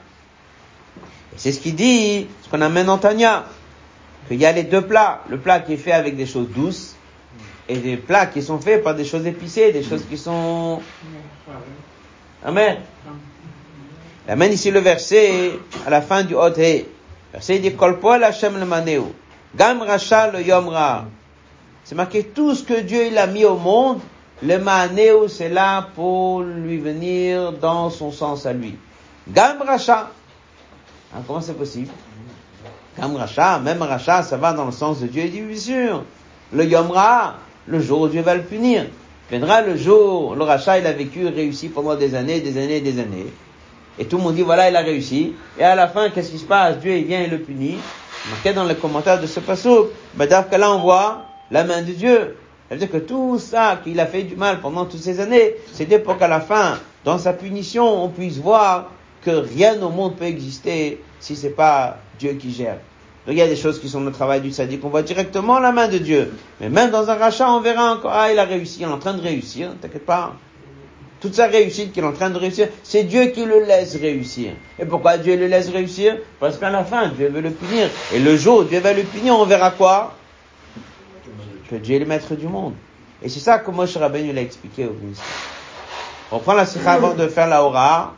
[1.38, 3.46] C'est ce qu'il dit, ce qu'on amène en Tanya.
[4.28, 5.22] Qu'il y a les deux plats.
[5.30, 6.96] Le plat qui est fait avec des choses douces
[7.68, 10.82] et des plats qui sont faits par des choses épicées, des choses qui sont...
[12.44, 12.78] Amen.
[14.28, 15.54] Amène ici le verset
[15.86, 16.52] à la fin du Hot
[17.32, 19.04] Verset dit Kol poel Hashem le maneu.
[19.56, 21.06] Gam racha le yomra.
[21.84, 24.00] C'est marqué tout ce que Dieu il a mis au monde.
[24.42, 28.78] Le maneu c'est là pour lui venir dans son sens à lui.
[29.28, 30.12] Gam racha.
[31.14, 31.90] Hein, comment c'est possible?
[33.00, 35.24] Gam racha, même racha, ça va dans le sens de Dieu.
[35.26, 36.04] Il dit bien sûr.
[36.52, 37.36] Le yomra,
[37.68, 38.86] le jour où Dieu va le punir.
[39.30, 43.00] Viendra le jour, le rachat il a vécu, réussi pendant des années, des années, des
[43.00, 43.28] années.
[44.00, 45.36] Et tout le monde dit, voilà, il a réussi.
[45.60, 46.80] Et à la fin, qu'est-ce qui se passe?
[46.80, 47.78] Dieu, il vient et le punit.
[48.32, 49.86] Marqué dans les commentaires de ce passage,
[50.18, 52.38] que là, on voit la main de Dieu.
[52.68, 55.56] Ça veut dire que tout ça qu'il a fait du mal pendant toutes ces années,
[55.74, 58.92] c'était pour qu'à la fin, dans sa punition, on puisse voir
[59.24, 62.78] que rien au monde peut exister si c'est pas Dieu qui gère.
[63.30, 65.72] Il y a des choses qui sont le travail du sadique, on voit directement la
[65.72, 66.34] main de Dieu.
[66.60, 68.98] Mais même dans un rachat, on verra encore, ah, il a réussi, il est en
[68.98, 70.34] train de réussir, t'inquiète pas.
[71.22, 74.54] Toute sa réussite qu'il est en train de réussir, c'est Dieu qui le laisse réussir.
[74.80, 76.18] Et pourquoi Dieu le laisse réussir?
[76.40, 77.90] Parce qu'à la fin, Dieu veut le punir.
[78.14, 80.16] Et le jour où Dieu va le punir, on verra quoi?
[81.70, 82.74] Que Dieu est le maître du monde.
[83.22, 85.26] Et c'est ça que Moshe Rabbeinu l'a expliqué au ministère.
[86.32, 88.16] On prend la sikha avant de faire la hora.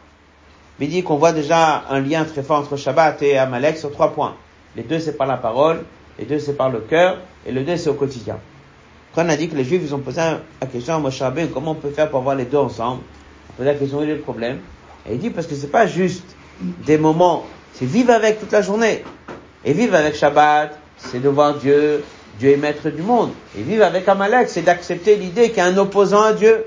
[0.80, 4.14] Il dit qu'on voit déjà un lien très fort entre Shabbat et Amalek sur trois
[4.14, 4.36] points.
[4.76, 5.84] Les deux, c'est par la parole,
[6.18, 8.38] les deux, c'est par le cœur, et le deux, c'est au quotidien.
[9.12, 11.50] Après, on a dit que les Juifs, ils ont posé la question à Moshe Rabbeinu,
[11.50, 13.02] comment on peut faire pour voir les deux ensemble
[13.50, 14.60] On posé la question, le problème
[15.10, 18.62] Et il dit, parce que c'est pas juste des moments, c'est vivre avec toute la
[18.62, 19.04] journée.
[19.66, 22.04] Et vivre avec Shabbat, c'est de voir Dieu,
[22.40, 23.32] Dieu est maître du monde.
[23.58, 26.66] Et vivre avec Amalek, c'est d'accepter l'idée qu'il y a un opposant à Dieu.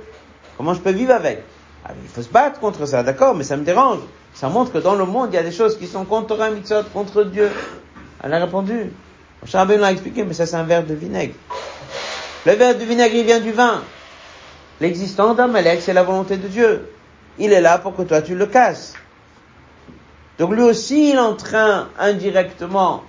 [0.56, 1.42] Comment je peux vivre avec?
[1.84, 3.98] Ah, Il faut se battre contre ça, d'accord, mais ça me dérange.
[4.34, 6.50] Ça montre que dans le monde, il y a des choses qui sont contre un
[6.50, 7.50] mitzvot, contre Dieu.
[8.24, 8.90] Elle a répondu.
[9.52, 11.34] Rabbeinu l'a expliqué, mais ça c'est un verre de vinaigre.
[12.46, 13.82] Le verre de vinaigre, il vient du vin.
[14.80, 16.90] L'existence d'Amalek, c'est la volonté de Dieu.
[17.38, 18.94] Il est là pour que toi tu le casses.
[20.38, 23.02] Donc lui aussi, il est en train, indirectement,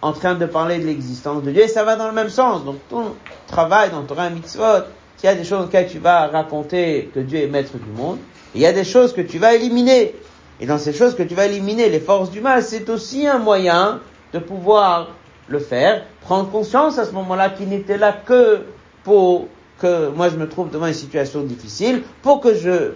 [0.00, 2.64] en train de parler de l'existence de Dieu, et ça va dans le même sens.
[2.64, 3.14] Donc ton
[3.46, 4.84] travail dans Torah Mitzvot,
[5.22, 8.18] il y a des choses auxquelles tu vas raconter que Dieu est maître du monde,
[8.54, 10.14] il y a des choses que tu vas éliminer.
[10.60, 13.38] Et dans ces choses que tu vas éliminer, les forces du mal, c'est aussi un
[13.38, 14.00] moyen
[14.34, 15.10] de pouvoir
[15.48, 18.62] le faire, prendre conscience à ce moment-là qu'il n'était là que
[19.04, 19.46] pour
[19.80, 22.92] que moi je me trouve devant une situation difficile, pour que je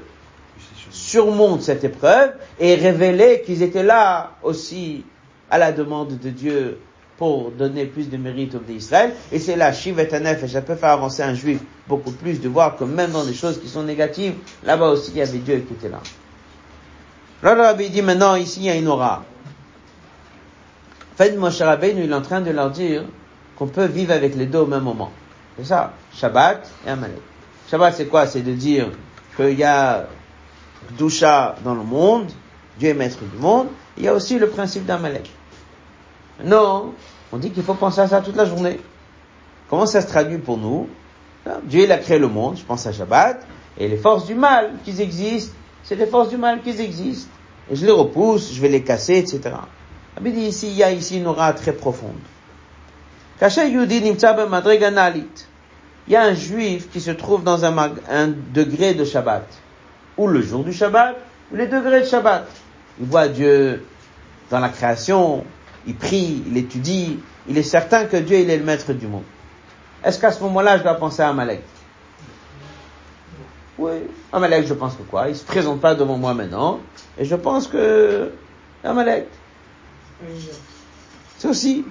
[0.91, 5.05] surmonte cette épreuve et révéler qu'ils étaient là aussi
[5.49, 6.78] à la demande de Dieu
[7.18, 9.12] pour donner plus de mérite au d'Israël.
[9.32, 12.49] Et c'est là, Shiv et et ça peut faire avancer un juif beaucoup plus de
[12.49, 14.34] voir que même dans des choses qui sont négatives,
[14.64, 16.01] là-bas aussi il y avait Dieu qui était là.
[17.43, 19.24] Rabbi dit maintenant, ici il y a une aura.
[21.18, 23.02] Fait, Moshe Rabbeinu, il est en train de leur dire
[23.56, 25.10] qu'on peut vivre avec les deux au même moment.
[25.56, 27.18] C'est ça, Shabbat et Amalek.
[27.68, 28.28] Shabbat, c'est quoi?
[28.28, 28.86] C'est de dire
[29.36, 30.06] qu'il y a
[30.96, 32.30] Dusha dans le monde,
[32.78, 33.66] Dieu est maître du monde,
[33.96, 35.28] il y a aussi le principe d'Amalek.
[36.44, 36.94] Non,
[37.32, 38.78] on dit qu'il faut penser à ça toute la journée.
[39.68, 40.88] Comment ça se traduit pour nous?
[41.64, 43.44] Dieu il a créé le monde, je pense à Shabbat,
[43.76, 47.32] et les forces du mal qui existent, c'est les forces du mal qui existent.
[47.72, 49.50] Je les repousse, je vais les casser, etc.
[50.24, 52.16] Il dit ici, il y a ici une aura très profonde.
[53.40, 53.46] Il
[56.08, 57.76] y a un juif qui se trouve dans un,
[58.10, 59.46] un degré de Shabbat,
[60.16, 61.16] ou le jour du Shabbat,
[61.52, 62.48] ou les degrés de Shabbat.
[63.00, 63.84] Il voit Dieu
[64.50, 65.44] dans la création,
[65.86, 69.22] il prie, il étudie, il est certain que Dieu il est le maître du monde.
[70.04, 71.62] Est-ce qu'à ce, moment-là, je dois penser à Amalek?
[73.78, 73.92] Oui,
[74.32, 75.28] Amalek, je pense que quoi?
[75.28, 76.80] Il se présente pas devant moi maintenant,
[77.16, 78.32] et je pense que
[78.82, 79.28] Amalek.
[81.38, 81.84] C'est aussi,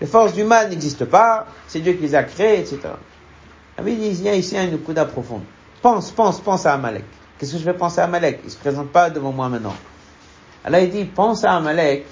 [0.00, 2.80] les forces du mal n'existent pas, c'est Dieu qui les a créées, etc.
[3.84, 5.42] Il y a ici une couda profonde.
[5.82, 7.04] Pense, pense, pense à Amalek.
[7.38, 8.40] Qu'est-ce que je vais penser à Amalek?
[8.44, 9.74] Il se présente pas devant moi maintenant.
[10.64, 12.06] Alors il dit, pense à Amalek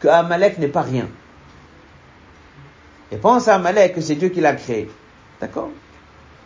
[0.00, 1.08] que Amalek n'est pas rien.
[3.12, 4.90] Et pense à Amalek que c'est Dieu qui l'a créé.
[5.40, 5.70] D'accord?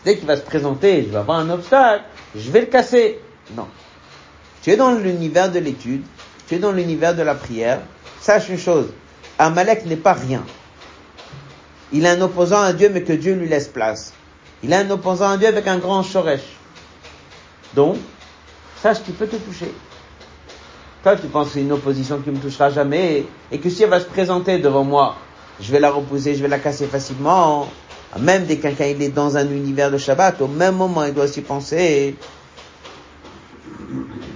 [0.05, 3.20] Dès qu'il va se présenter, je vais avoir un obstacle, je vais le casser.
[3.55, 3.68] Non.
[4.62, 6.03] Tu es dans l'univers de l'étude,
[6.53, 7.80] tu es dans l'univers de la prière.
[8.20, 8.88] Sache une chose,
[9.38, 10.42] Amalek n'est pas rien.
[11.94, 14.12] Il est un opposant à Dieu, mais que Dieu lui laisse place.
[14.62, 16.42] Il est un opposant à Dieu avec un grand shoresh.
[17.74, 17.96] Donc,
[18.82, 19.72] sache qu'il peut te toucher.
[21.03, 23.88] Toi, tu penses que c'est une opposition qui me touchera jamais, et que si elle
[23.88, 25.16] va se présenter devant moi,
[25.59, 27.66] je vais la repousser, je vais la casser facilement.
[28.20, 31.24] Même dès quelqu'un il est dans un univers de Shabbat, au même moment, il doit
[31.24, 32.14] aussi penser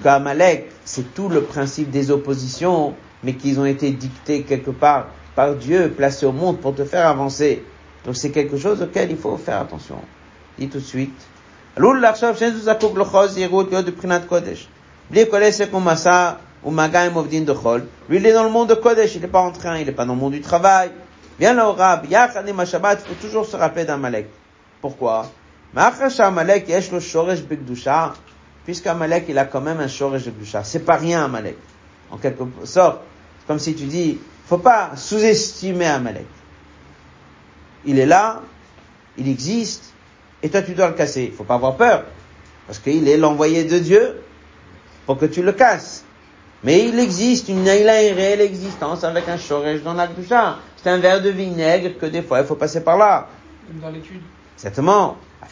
[0.03, 5.55] qu'Amalek, c'est tout le principe des oppositions, mais qu'ils ont été dictés quelque part par
[5.55, 7.63] Dieu, placés au monde pour te faire avancer.
[8.07, 9.97] Donc c'est quelque chose auquel il faut faire attention.
[10.59, 11.21] Dis tout de suite.
[11.77, 11.91] Lui,
[18.19, 20.07] il est dans le monde de Kodesh, il n'est pas en train, il n'est pas
[20.07, 20.91] dans le monde du travail.
[21.39, 24.31] Viens là au Rab, il faut toujours se rappeler d'Amalek.
[24.81, 25.27] Pourquoi?
[25.77, 28.15] Amalek, yesh lo shoresh bekdusha,
[28.67, 30.65] puisqu'Amalek, il a quand même un shoresh bekdusha.
[30.65, 31.57] C'est pas rien, Amalek.
[32.11, 33.01] En quelque sorte,
[33.47, 36.27] comme si tu dis, faut pas sous-estimer Amalek.
[37.85, 38.43] Il est là,
[39.17, 39.95] il existe,
[40.43, 41.29] et toi tu dois le casser.
[41.31, 42.05] Il faut pas avoir peur,
[42.67, 44.21] parce qu'il est l'envoyé de Dieu
[45.07, 46.05] pour que tu le casses.
[46.65, 50.09] Mais il existe, une, il a une réelle existence avec un shoresh dans la.
[50.83, 53.29] C'est un verre de vinaigre que des fois il faut passer par là.
[53.81, 54.23] Dans l'étude.
[54.57, 55.17] Exactement.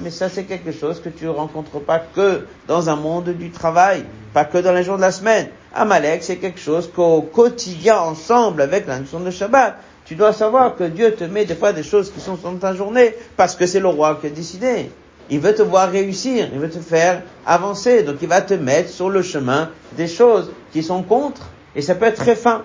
[0.00, 3.50] Mais ça, c'est quelque chose que tu ne rencontres pas que dans un monde du
[3.50, 5.48] travail, pas que dans les jours de la semaine.
[5.74, 10.76] Amalek, c'est quelque chose qu'au quotidien, ensemble avec la notion de Shabbat, tu dois savoir
[10.76, 13.66] que Dieu te met des fois des choses qui sont dans ta journée parce que
[13.66, 14.90] c'est le roi qui a décidé.
[15.30, 18.90] Il veut te voir réussir, il veut te faire avancer, donc il va te mettre
[18.90, 21.48] sur le chemin des choses qui sont contre.
[21.74, 22.62] Et ça peut être très fin.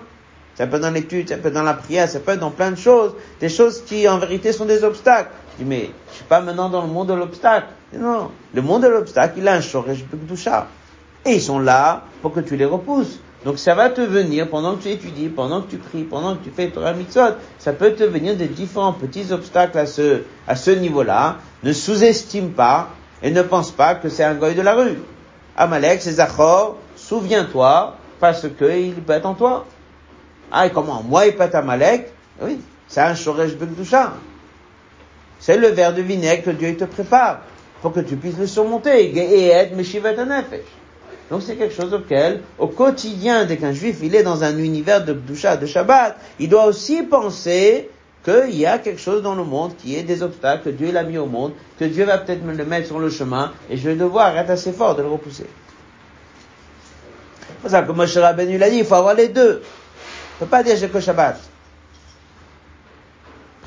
[0.60, 2.50] Ça peut être dans l'étude, ça peut être dans la prière, ça peut être dans
[2.50, 5.30] plein de choses, des choses qui en vérité sont des obstacles.
[5.54, 7.68] Je dis, mais je suis pas maintenant dans le monde de l'obstacle.
[7.94, 10.04] Non, le monde de l'obstacle, il a un shoresh
[10.36, 10.66] chat.
[11.24, 13.20] Et ils sont là pour que tu les repousses.
[13.46, 16.44] Donc ça va te venir pendant que tu étudies, pendant que tu pries, pendant que
[16.44, 17.36] tu fais Torah Mitzvot.
[17.58, 21.38] Ça peut te venir des différents petits obstacles à ce, à ce niveau-là.
[21.62, 22.90] Ne sous-estime pas
[23.22, 24.98] et ne pense pas que c'est un goy de la rue.
[25.56, 29.64] Amalek, c'est Zachor, souviens-toi parce qu'il peut être en toi.
[30.50, 32.08] Ah, et comment Moi, il pète Amalek
[32.40, 34.14] Oui, c'est un Shoresh Bekdusha.
[35.38, 37.40] C'est le verre de vinaigre que Dieu te prépare
[37.80, 39.12] pour que tu puisses le surmonter.
[41.30, 45.04] Donc c'est quelque chose auquel, au quotidien, dès qu'un juif il est dans un univers
[45.04, 47.88] de Bdusha, de Shabbat, il doit aussi penser
[48.24, 51.04] qu'il y a quelque chose dans le monde qui est des obstacles que Dieu l'a
[51.04, 53.88] mis au monde, que Dieu va peut-être me le mettre sur le chemin, et je
[53.88, 55.46] vais devoir être assez fort de le repousser.
[57.48, 59.62] C'est pour ça que Moshe Rabbeinu l'a dit, il faut avoir les deux
[60.40, 61.38] peut pas dire que Shabbat.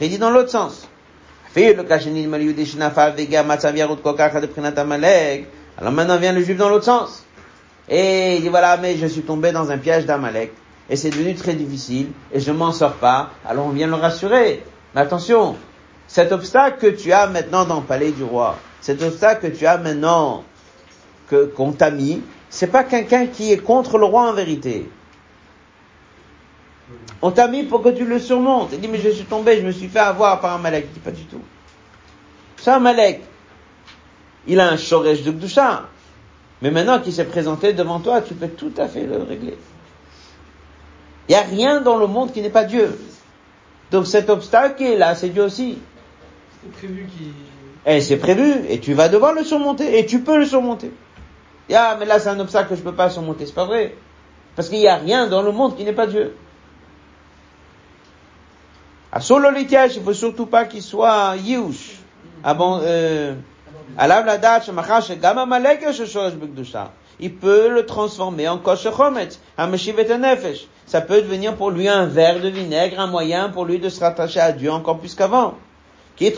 [0.01, 0.87] Il dit dans l'autre sens.
[1.55, 1.85] Alors
[5.91, 7.23] maintenant vient le juif dans l'autre sens.
[7.87, 10.51] Et il dit voilà, mais je suis tombé dans un piège d'Amalek.
[10.89, 12.07] Et c'est devenu très difficile.
[12.31, 13.29] Et je m'en sors pas.
[13.45, 14.63] Alors on vient le rassurer.
[14.95, 15.55] Mais attention,
[16.07, 19.67] cet obstacle que tu as maintenant dans le palais du roi, cet obstacle que tu
[19.67, 20.43] as maintenant
[21.29, 24.89] que, qu'on t'a mis, c'est pas quelqu'un qui est contre le roi en vérité.
[27.21, 28.69] On t'a mis pour que tu le surmontes.
[28.73, 30.87] Il dit, mais je suis tombé, je me suis fait avoir par un malek.
[30.89, 31.41] Il dit, pas du tout.
[32.57, 33.21] C'est un malek.
[34.47, 35.87] Il a un shoresh de Gdusha.
[36.61, 39.57] Mais maintenant qu'il s'est présenté devant toi, tu peux tout à fait le régler.
[41.27, 42.97] Il n'y a rien dans le monde qui n'est pas Dieu.
[43.91, 45.77] Donc cet obstacle qui est là, c'est Dieu aussi.
[46.61, 47.31] C'est prévu qu'il...
[47.85, 50.91] Et c'est prévu, et tu vas devoir le surmonter, et tu peux le surmonter.
[51.73, 53.95] Ah, mais là c'est un obstacle que je peux pas surmonter, c'est pas vrai.
[54.55, 56.33] Parce qu'il n'y a rien dans le monde qui n'est pas Dieu.
[59.15, 59.67] À solo il
[60.03, 61.99] faut surtout pas qu'il soit yush.
[62.43, 63.35] Ah bon, euh,
[67.19, 70.65] il peut le transformer en kosher chometz, nefesh.
[70.87, 73.99] Ça peut devenir pour lui un verre de vinaigre, un moyen pour lui de se
[73.99, 75.53] rattacher à Dieu encore plus qu'avant.
[76.19, 76.31] Même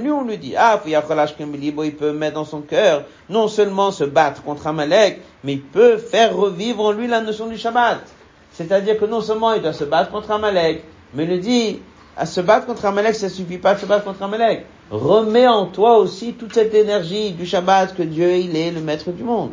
[0.00, 4.42] lui on lui dit, ah, il peut mettre dans son cœur, non seulement se battre
[4.42, 8.15] contre Amalek, mais il peut faire revivre en lui la notion du Shabbat.
[8.56, 10.82] C'est-à-dire que non seulement il doit se battre contre Amalek,
[11.12, 11.80] mais il dit,
[12.16, 14.64] à se battre contre Amalek, ça suffit pas de se battre contre Amalek.
[14.90, 19.10] Remets en toi aussi toute cette énergie du Shabbat que Dieu, il est le maître
[19.10, 19.52] du monde.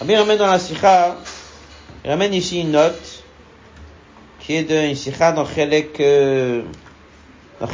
[0.00, 1.16] Rabbi ramène dans la Sikha,
[2.04, 3.24] il ramène ici une note,
[4.40, 6.62] qui est de Sikha dans Chelek, euh,
[7.58, 7.68] dans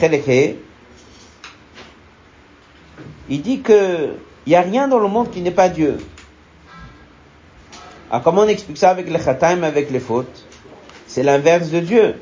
[3.28, 4.10] Il dit que,
[4.46, 5.98] il n'y a rien dans le monde qui n'est pas Dieu.
[8.10, 10.44] Alors comment on explique ça avec les chataim, avec les fautes?
[11.06, 12.14] C'est l'inverse de Dieu.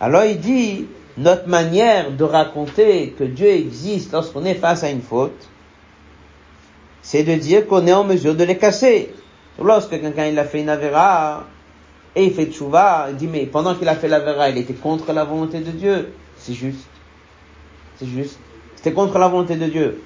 [0.00, 0.86] Alors il dit,
[1.16, 5.48] notre manière de raconter que Dieu existe lorsqu'on est face à une faute,
[7.02, 9.12] c'est de dire qu'on est en mesure de les casser.
[9.60, 11.44] Lorsque quelqu'un il a fait une avéra
[12.14, 15.12] et il fait tchouva, il dit mais pendant qu'il a fait l'avéra, il était contre
[15.12, 16.12] la volonté de Dieu.
[16.36, 16.86] C'est juste.
[17.98, 18.38] C'est juste.
[18.76, 20.02] C'était contre la volonté de Dieu.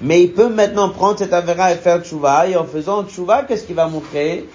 [0.00, 3.64] Mais il peut maintenant prendre cette avéra et faire tchouva, et en faisant tchouva, qu'est-ce
[3.64, 4.46] qu'il va montrer?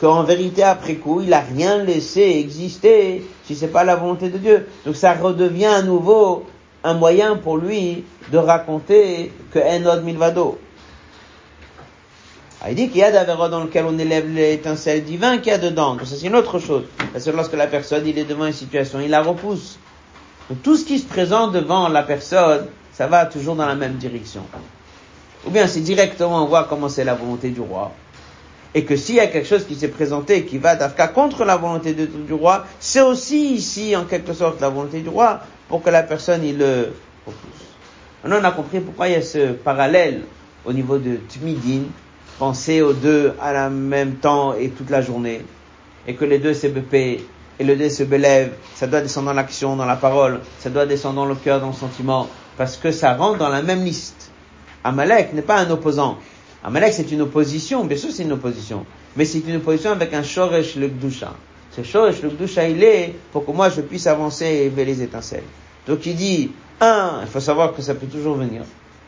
[0.00, 4.38] Qu'en vérité, après coup, il a rien laissé exister si c'est pas la volonté de
[4.38, 4.66] Dieu.
[4.86, 6.46] Donc ça redevient à nouveau
[6.84, 10.58] un moyen pour lui de raconter que Enod Milvado.
[12.60, 15.54] Ah, il dit qu'il y a d'avéra dans lequel on élève l'étincelle divin qu'il y
[15.54, 15.94] a dedans.
[15.94, 16.84] Donc ça c'est une autre chose.
[17.12, 19.78] Parce que lorsque la personne, il est devant une situation, il la repousse.
[20.48, 23.94] Donc tout ce qui se présente devant la personne, ça va toujours dans la même
[23.94, 24.42] direction.
[25.46, 27.92] Ou bien c'est directement on voit comment c'est la volonté du roi.
[28.74, 31.56] Et que s'il y a quelque chose qui s'est présenté qui va d'Afka contre la
[31.56, 35.90] volonté du roi, c'est aussi ici en quelque sorte la volonté du roi pour que
[35.90, 36.92] la personne il le
[37.26, 37.68] repousse.
[38.22, 40.22] Maintenant on a compris pourquoi il y a ce parallèle
[40.64, 41.84] au niveau de Tmidin,
[42.38, 45.42] penser aux deux à la même temps et toute la journée,
[46.06, 46.94] et que les deux CBP
[47.60, 50.86] et le dé se bélève, ça doit descendre dans l'action, dans la parole, ça doit
[50.86, 54.17] descendre dans le cœur, dans le sentiment, parce que ça rentre dans la même liste.
[54.84, 56.18] Amalek n'est pas un opposant.
[56.64, 58.84] Amalek c'est une opposition, bien sûr c'est une opposition,
[59.16, 61.32] mais c'est une opposition avec un shoresh le gdusha.
[61.72, 65.02] Ce shoresh le gdusha il est pour que moi je puisse avancer et élever les
[65.02, 65.44] étincelles.
[65.86, 66.50] Donc il dit,
[66.80, 68.62] un, il faut savoir que ça peut toujours venir.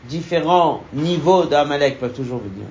[0.09, 2.65] Différents niveaux d'Amalek peuvent toujours venir.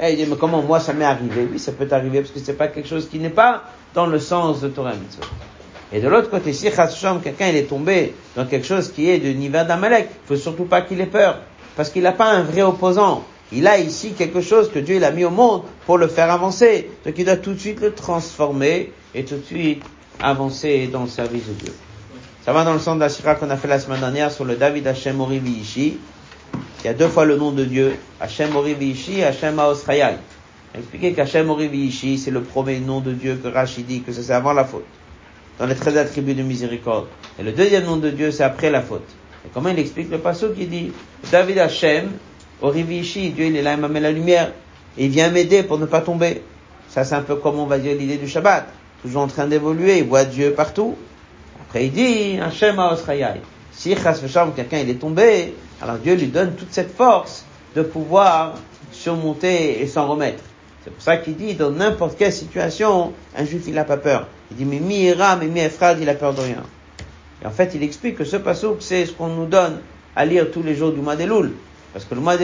[0.00, 1.48] Et il dit, mais comment moi ça m'est arrivé?
[1.50, 4.20] Oui, ça peut arriver parce que c'est pas quelque chose qui n'est pas dans le
[4.20, 5.24] sens de Torah Mitzvot.
[5.92, 9.30] Et de l'autre côté, si quelqu'un il est tombé dans quelque chose qui est de
[9.30, 11.38] niveau d'Amalek, il faut surtout pas qu'il ait peur.
[11.78, 13.22] Parce qu'il n'a pas un vrai opposant.
[13.52, 16.28] Il a ici quelque chose que Dieu il a mis au monde pour le faire
[16.28, 16.90] avancer.
[17.06, 19.84] Donc il doit tout de suite le transformer et tout de suite
[20.18, 21.72] avancer dans le service de Dieu.
[22.44, 24.44] Ça va dans le sens de la sira qu'on a fait la semaine dernière sur
[24.44, 25.98] le David Hashem Orivishi.
[26.80, 30.16] Il y a deux fois le nom de Dieu, Hashem Orivishi et Hashem Aosrayai.
[30.76, 34.52] Expliquer qu'Hashem Orivishi, c'est le premier nom de Dieu que Rachid dit, que c'est avant
[34.52, 34.84] la faute.
[35.60, 37.06] Dans les 13 attributs de miséricorde.
[37.38, 39.06] Et le deuxième nom de Dieu, c'est après la faute.
[39.54, 40.92] Comment il explique le passage qui dit,
[41.30, 42.10] David Hashem,
[42.60, 44.52] Orivishi, Dieu il est là, il m'a mis la lumière.
[44.96, 46.42] Et il vient m'aider pour ne pas tomber.
[46.88, 48.66] Ça c'est un peu comme on va dire l'idée du Shabbat.
[49.02, 50.96] Toujours en train d'évoluer, il voit Dieu partout.
[51.60, 53.40] Après il dit, Hashem Aosrayai.
[53.72, 57.44] Si quelqu'un il est tombé, alors Dieu lui donne toute cette force
[57.76, 58.54] de pouvoir
[58.90, 60.42] surmonter et s'en remettre.
[60.82, 64.26] C'est pour ça qu'il dit, dans n'importe quelle situation, un juif, il n'a pas peur.
[64.50, 66.64] Il dit, mais mi ira, mais mi il a peur de rien.
[67.42, 69.78] Et en fait, il explique que ce passage, c'est ce qu'on nous donne
[70.16, 71.16] à lire tous les jours du mois.
[71.92, 72.36] Parce que le mois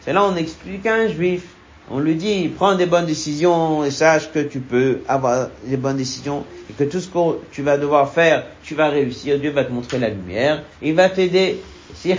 [0.00, 1.42] c'est là on explique à un juif,
[1.90, 5.96] on lui dit, prends des bonnes décisions et sache que tu peux avoir des bonnes
[5.96, 7.18] décisions et que tout ce que
[7.50, 9.38] tu vas devoir faire, tu vas réussir.
[9.38, 11.60] Dieu va te montrer la lumière, il va t'aider.
[11.94, 12.14] Si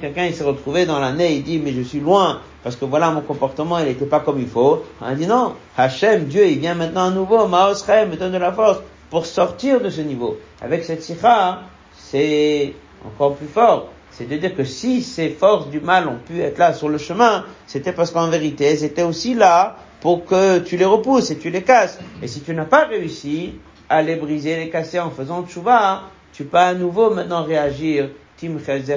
[0.00, 3.10] quelqu'un il s'est retrouvé dans l'année, il dit mais je suis loin parce que voilà
[3.10, 4.84] mon comportement il n'était pas comme il faut.
[5.00, 8.52] On dit non, Hachem, Dieu, il vient maintenant à nouveau, Maosrem, me donne de la
[8.52, 8.80] force
[9.14, 10.40] pour sortir de ce niveau.
[10.60, 11.60] Avec cette sikha,
[11.96, 12.72] c'est
[13.06, 13.92] encore plus fort.
[14.10, 17.92] C'est-à-dire que si ces forces du mal ont pu être là sur le chemin, c'était
[17.92, 21.62] parce qu'en vérité, elles étaient aussi là pour que tu les repousses et tu les
[21.62, 22.00] casses.
[22.24, 23.54] Et si tu n'as pas réussi
[23.88, 28.10] à les briser, les casser en faisant tchouva, tu peux à nouveau maintenant réagir.
[28.36, 28.56] Tim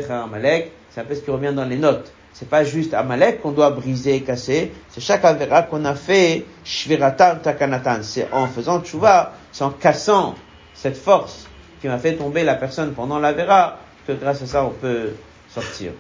[0.10, 2.12] Amalek, c'est un peu ce qui revient dans les notes.
[2.40, 6.46] C'est pas juste Amalek qu'on doit briser et casser, c'est chaque Avera qu'on a fait
[6.64, 8.04] Shviratan Takanatan.
[8.04, 10.36] C'est en faisant tchouva, c'est en cassant
[10.76, 11.48] cette force
[11.82, 15.14] qui m'a fait tomber la personne pendant l'Avera, que grâce à ça on peut
[15.50, 15.94] sortir.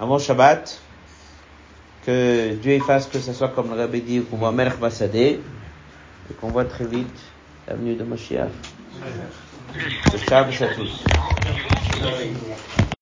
[0.00, 0.80] Avant Shabbat,
[2.06, 5.40] que Dieu fasse que ce soit comme le Rabbi dit, qu'on voit Melch et
[6.40, 7.20] qu'on voit très vite
[7.66, 8.48] l'avenue de Moshiach.
[10.26, 11.04] Ciao à tous.